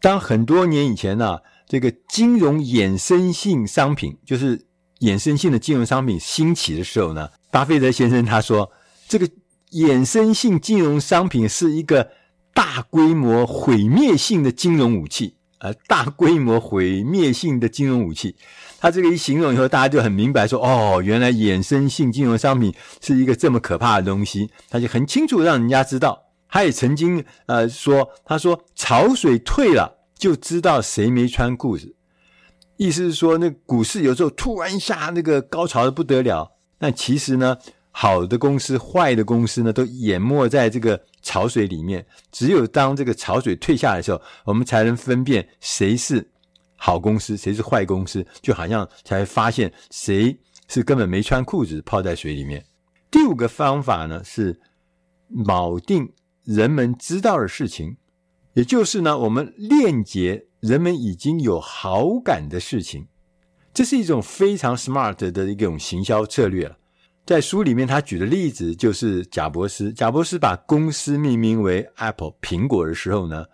[0.00, 4.66] 当很多年以前呢、这个金融衍生性商品，就是
[5.00, 8.70] 衍生性的金融商品兴起的时候呢，巴菲特先生他说，
[9.08, 9.28] 这个
[9.72, 12.10] 衍生性金融商品是一个
[12.54, 18.36] 大规模毁灭性的金融武器，呃大规模毁灭性的金融武器。
[18.78, 24.50] 他这个一形容以后，大家就很明白说，哦，原来衍生性金融商品是一个这么可怕的东西。
[24.68, 26.22] 他就很清楚让人家知道。
[26.48, 31.94] 他也曾经呃说，他说潮水退了就知道谁没穿裤子，
[32.76, 37.56] 意思是说，那股市有时候突然一下那个高潮的不得了，但其实呢。
[37.98, 42.06] 好的公司、坏的公司呢，都淹没在这个潮水里面。
[42.30, 46.30] 只有当这个潮水退下来的时候，我们才能分辨谁是
[46.76, 52.64] 好公司，谁是坏公司，就好像才发现谁是根本没穿裤子泡在水里面。
[53.10, 54.60] 第五个方法呢，是
[55.28, 56.12] 锚定
[56.44, 57.96] 人们知道的事情，
[58.54, 63.08] 也就是呢，我们链接人们已经有好感的事情。
[63.74, 66.78] 这是一种非常 smart 的一种行销策略了。
[67.26, 69.92] 在书里面，他举的例子就是贾伯斯。
[69.92, 73.44] 贾伯斯把公司命名为 Apple 苹果的时候呢，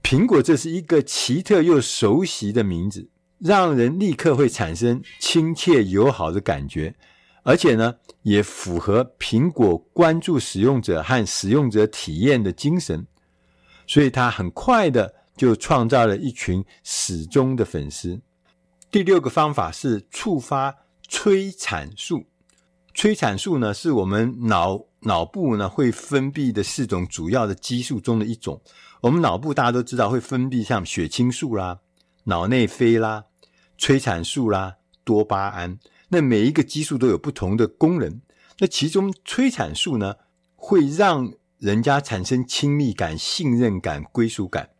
[0.00, 6.94] 苹果这是一个奇特又熟悉的名字，让人立刻会产生亲切友好的感觉，
[7.42, 7.92] 而且呢，
[8.22, 13.04] 也符合苹果关注使用者和使用者体验的精神，
[13.88, 18.20] 所以他很快的就创造了一群死忠的粉丝。
[18.88, 20.72] 第六个方法是触发
[21.08, 22.24] 催产素。
[22.94, 28.60] 催产素呢，是我们脑脑部呢会分泌的四种主要的激素中的一种。
[29.00, 31.78] 我们脑部大家都知道会分泌像血清素啦、
[32.24, 33.24] 脑内啡啦、
[33.78, 35.78] 催产素啦、多巴胺。
[36.08, 38.20] 那每一个激素都有不同的功能。
[38.58, 40.16] 那其中催产素呢，
[40.56, 44.70] 会让人家产生亲密感、信任感、归属感。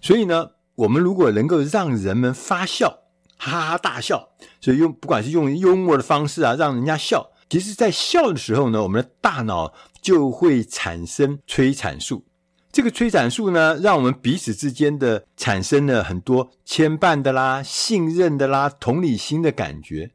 [0.00, 3.00] 所以呢，我们如果能够让人们发笑，
[3.36, 7.30] 哈哈大笑，所以用不管是用幽默的方式啊，让人家笑。
[7.48, 9.72] 其实，在笑的时候呢，我们的大脑
[10.02, 12.24] 就会产生催产素。
[12.70, 20.10] 这个催产素呢，让我们彼此之间的产生了很多牵绊的啦、信任的啦、同理心的感觉。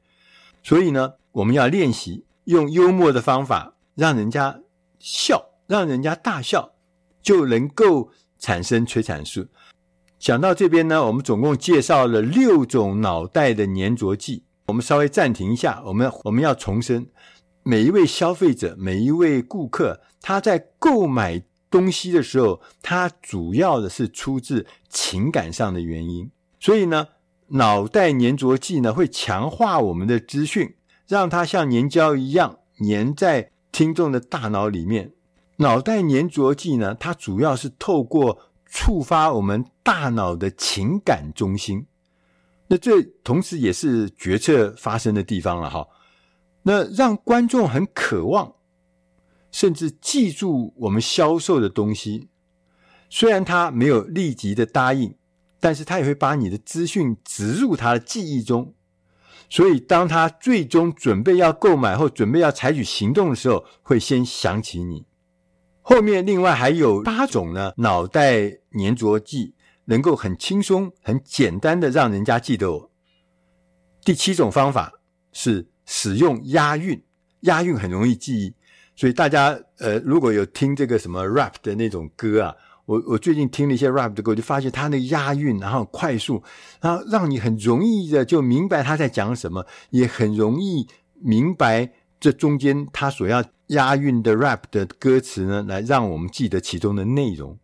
[0.62, 4.60] 所以呢，我们要练习用幽默的方法，让人家
[5.00, 6.74] 笑，让人家大笑，
[7.24, 9.48] 就能够产生催产素。
[10.20, 14.44] 讲到这边呢，我们总共介绍了六种脑袋的粘着剂。
[14.68, 17.08] 我们稍微暂停一下，我们我们要重申，
[17.64, 26.30] 每一位消费者，每一位顾客，他在购买东西的时候，他主要的是出自情感上的原因。
[26.60, 27.08] 所以呢，
[27.48, 30.76] 脑袋粘着剂呢会强化我们的资讯，
[31.08, 35.12] 让它像粘胶一样粘在听众的大脑里面。
[35.58, 41.86] 脑袋粘着剂呢，它主要是透过触发我们大脑的情感中心。
[42.74, 45.88] 那这同时也是决策发生的地方了哈。
[46.64, 48.56] 那让观众很渴望，
[49.52, 52.30] 甚至记住我们销售的东西。
[53.12, 55.14] 虽然他没有立即的答应，
[55.60, 58.74] 但是他也会把你的资讯植入他的记忆中。
[59.52, 65.06] 所以当他最终准备要购买或准备要采取行动的时候，会先想起你。
[65.84, 69.54] 后面另外还有八种呢，脑袋粘着剂。
[69.86, 72.92] 能够很轻松、很简单的让人家记得我。
[74.04, 74.92] 第七种方法
[75.32, 77.02] 是使用押韵，
[77.42, 78.54] 押韵很容易记忆，
[78.96, 82.56] 所以大家呃如果有听这个什么 rap 的那种歌啊，
[82.86, 86.44] 我我最近听了一些 rap 的歌，我就发现他那个押韵，然后快速，
[86.82, 90.88] 然后让你很容易的就明白他在讲什么，也很容易
[91.22, 97.58] 明白这中间他所要押韵的 rap 的歌词呢，来让我们记得其中的内容。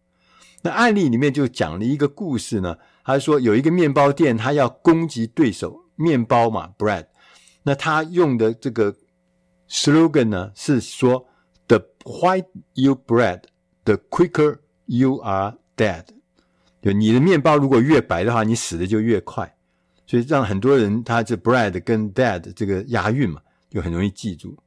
[0.62, 7.06] 那案例里面就讲了一个故事呢，他说有一个面包店，他要攻击对手，面包嘛，bread。
[7.64, 8.94] 那他用的这个
[9.70, 11.26] slogan 呢是说
[11.68, 13.44] ：“The white you bread,
[13.86, 16.06] the quicker you are dead。”
[16.82, 19.56] 就你的面包如果越白的话，你死的就越快。
[20.06, 24.58] 所以让很多人他这 bread 跟 dead 这个押韵嘛，就很容易记住。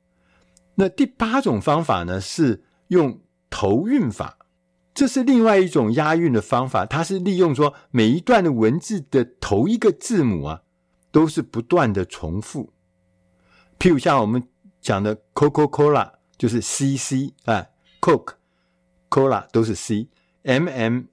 [0.74, 3.20] 那第八种方法呢是用
[3.50, 4.38] 头韵法。
[4.94, 10.62] 这是另外一种押韵的方法，它是利用说每一段的文字的头一个字母啊，
[11.10, 12.70] 都是不断的重复。
[13.78, 14.46] 譬如像我们
[14.82, 17.66] 讲的 Coca-Cola 就是 CC 啊
[18.02, 18.34] ，Coke、
[19.08, 21.06] Cola 都是 C，MM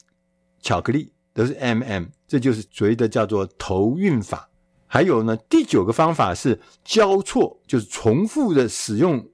[0.61, 4.49] 巧克力都是 MM，这就是所谓的叫做头韵法。
[4.87, 9.25] 还有呢，第九个方法是交错，就是重复的使用，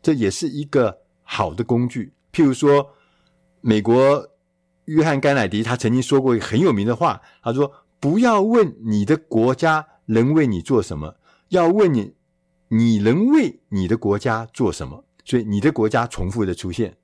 [0.00, 2.12] 这也是一个好的工具。
[2.32, 2.94] 譬如说。
[3.60, 4.28] 美国
[4.86, 11.16] 约翰甘乃迪他曾经说过一个很有名的话，他说：“不要问你的国家能为你做什么，
[11.48, 12.14] 要问你
[12.68, 16.96] 你能为你的国家做什么。”所以你的国家重复的出现，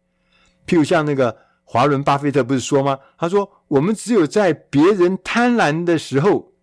[0.66, 2.98] 譬如像那个华伦巴菲特不是说吗？
[3.18, 6.55] 他说：“我们只有在别人贪婪的时候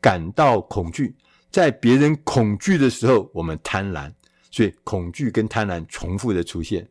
[0.00, 1.14] 感到恐惧，
[1.50, 4.10] 在别人恐惧的时候，我们贪婪。
[4.50, 6.88] 所以恐惧跟贪婪重复的出现，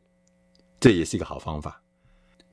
[0.80, 1.81] 这也是一个好方法。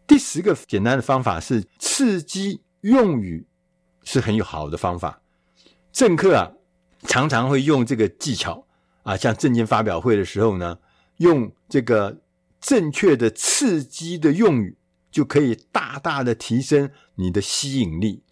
[0.08, 3.46] 第十个简单的方法是刺激用语，
[4.02, 5.22] 是很有好的方法。
[5.92, 6.50] 政客啊，
[7.04, 8.66] 常常会用这个技巧
[9.04, 10.78] 啊，像政见发表会的时候呢，
[11.18, 12.18] 用这个
[12.60, 14.74] 正确的刺激的用语。”
[15.10, 18.22] 就可以大大的提升你的吸引力。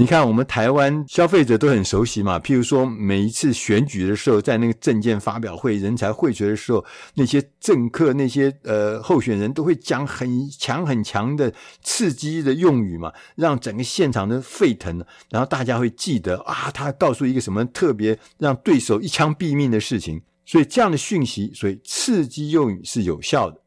[0.00, 2.38] 你看，我们台湾消费者都很熟悉嘛。
[2.38, 6.82] 譬如说，每一次选举的时候，在那个政见发表会、人才汇萃的时候，
[7.12, 15.04] 那些政客、那些呃候选人都会讲很强很强的刺激的用语嘛，让整个现场都沸腾。
[15.28, 20.18] 然后大家会记得啊，他告诉一个什么特别让对手一枪毙命的事情。
[20.46, 23.60] 所以这样的讯息，所以刺激用语是有效的。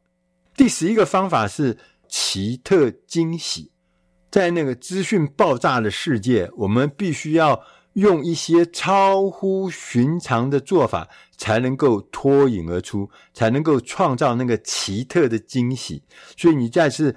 [0.56, 1.78] 第十一个方法是。
[2.06, 3.72] 奇特惊喜，
[4.34, 7.62] 在那个资讯爆炸的世界，我们必须要
[7.92, 16.02] 用一些超乎寻常的做法，才能够脱颖而出，才能够创造那个奇特的惊喜。
[16.36, 17.14] 所以，你再次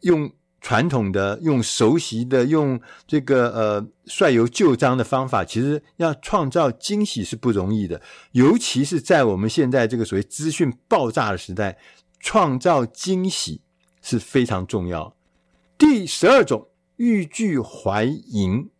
[0.00, 0.28] 用
[0.60, 8.02] 传统的、用熟悉的、用这个呃率由旧章的方法，其实要创造惊喜是不容易的，
[8.32, 11.78] 尤其是在我们现在这个所谓资讯爆炸的时代，
[12.18, 13.62] 创造惊喜。
[14.02, 15.15] 是非常重要。
[15.78, 18.70] 第十二种欲拒还迎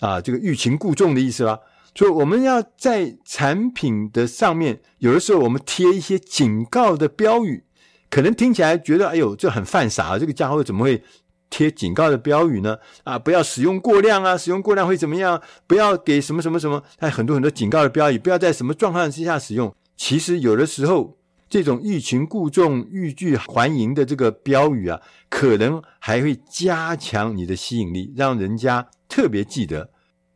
[0.00, 1.60] 啊，这个欲擒故纵的意思啦。
[1.94, 7.64] 所以我们要在产品的上面，有的时候我们贴一些警告的标语，
[8.10, 11.04] 可能听起来觉得哎呦，这很犯傻，这个家伙怎么会
[11.48, 12.78] 贴警告的标语呢？
[13.04, 15.40] 啊，不要使用过量啊，使用过量会怎么样？
[15.68, 19.72] 不要给什么什么什么，还很多很多警告的标语，不要在什么状况之下使用。
[19.96, 21.16] 其实有的时候。
[21.54, 29.88] 这种欲擒故纵、欲拒还迎的这个标语啊，可能还会加强你的吸引力，让人家特别记得。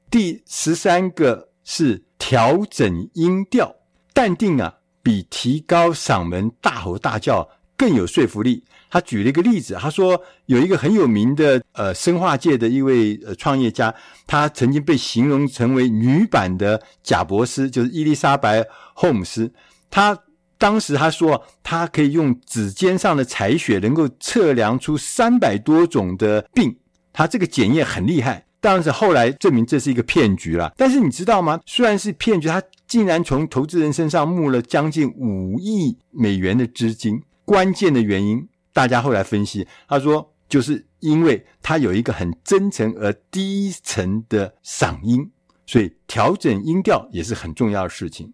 [0.08, 3.74] 第十三个是调整音调，
[4.14, 8.62] 淡定啊，比提高嗓门大吼大叫更有说服力。
[8.88, 13.92] 他举了一个例子，他说有一个很有名的呃生化界的一位呃创业家，
[14.24, 18.60] 他曾经被形容成为女版的贾伯斯，就是伊丽莎白·
[18.94, 19.52] 霍姆斯，
[19.90, 20.16] 他。
[20.58, 26.76] 当时他说，他可以用指尖上的采血，能够测量出三百多种的病。
[27.12, 30.72] 他这个检验很厉害，但是后来证明这是一个骗局了。
[30.76, 31.60] 但是你知道吗？
[31.64, 37.22] 虽然是骗局，他竟然从投资人身上募了将近五亿美元的资金。
[37.44, 45.30] 关键的原因，大家后来分析，他说就是因为他有一个很真诚而低沉的嗓音，
[45.66, 48.32] 所以调整音调也是很重要的事情。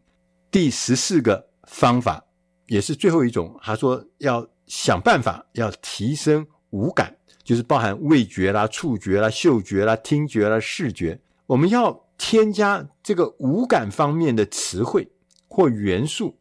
[0.51, 1.49] 第十四个。
[1.66, 2.24] 方法
[2.66, 11.20] 也是最后一种，他说要想办法要提升五感，就是包含味觉啦、触觉啦、嗅觉啦、听觉啦、视觉。
[11.46, 15.10] 我们要添加这个五感方面的词汇
[15.48, 16.38] 或元素，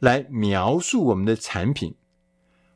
[0.00, 1.94] 来描述我们的产品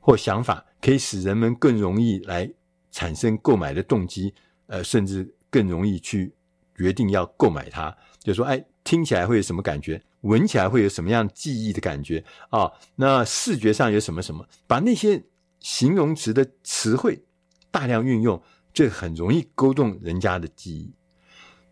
[0.00, 2.50] 或想法，可以使人们更容易来
[2.90, 4.32] 产生购买的动机，
[4.66, 6.32] 呃，甚至更容易去
[6.74, 7.94] 决定要购买它。
[8.20, 10.02] 就说，哎，听起来会有什么感觉？
[10.22, 14.44] 闻起来会有什么样记忆的感觉啊、那视觉上有什么什么？
[14.66, 15.22] 把那些
[15.60, 17.22] 形容词的词汇
[17.70, 18.42] 大量运用，
[18.72, 20.92] 这很容易勾动人家的记忆。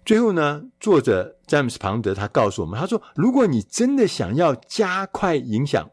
[0.05, 5.90] 最后呢，作者詹姆斯·庞德他告诉我们，他说：如果你真的想要加快影响，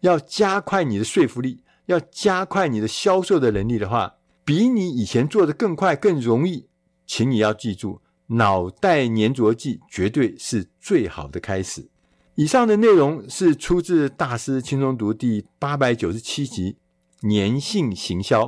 [0.00, 6.68] 要加快你的说服力，要加快你的销售的能力的话，比你以前做的更快、更容易，
[7.06, 11.88] 请你要记住，脑袋粘着剂绝对是最好的开始。
[12.36, 16.76] 以上的内容是出自大师轻松读第八百九十七集
[17.32, 18.42] 《粘性行销》，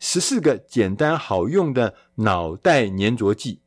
[0.00, 3.60] 十四个简单好用的脑袋粘着剂，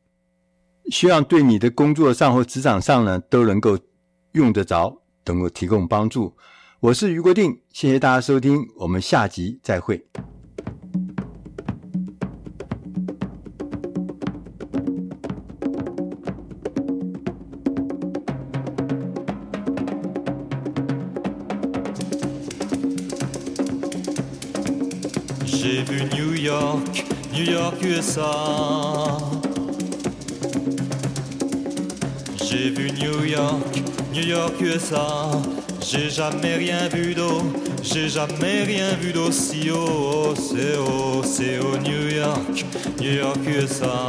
[0.90, 3.78] 希望对你的工作上或职场上呢都能够
[4.32, 6.36] 用得着，能够提供帮助。
[6.80, 10.04] 我是俞国定，谢谢大家收听，我们下集再会。
[32.44, 35.30] J'ai vu New York, New York, USA.
[35.80, 37.42] J'ai jamais rien vu d'eau,
[37.82, 40.34] j'ai jamais rien vu d'aussi haut.
[40.36, 42.64] C'est haut, c'est haut, New York,
[43.00, 44.06] New York, USA.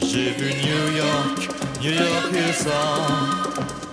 [0.00, 1.48] J'ai vu New York,
[1.82, 2.82] New York, USA.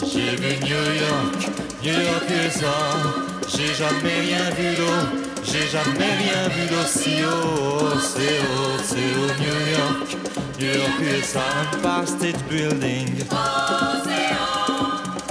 [0.01, 1.49] J'ai vu New York,
[1.83, 3.24] New York, USA.
[3.57, 7.97] J'ai jamais rien vu d'eau, j'ai jamais rien vu d'aussi haut.
[8.01, 10.17] C'est haut, c'est haut, New York,
[10.59, 11.39] New York USA,
[11.71, 13.23] Empire State Building.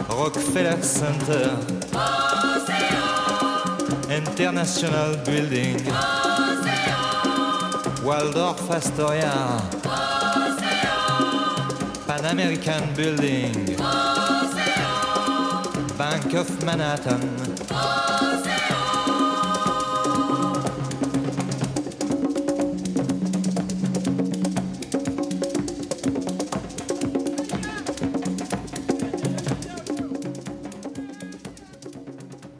[0.09, 1.51] Rockefeller Center.
[4.09, 5.77] International Building.
[8.03, 9.61] Waldorf Astoria.
[12.07, 13.77] Pan American Building.
[15.99, 17.54] Bank of Manhattan.
[17.71, 18.34] Oh.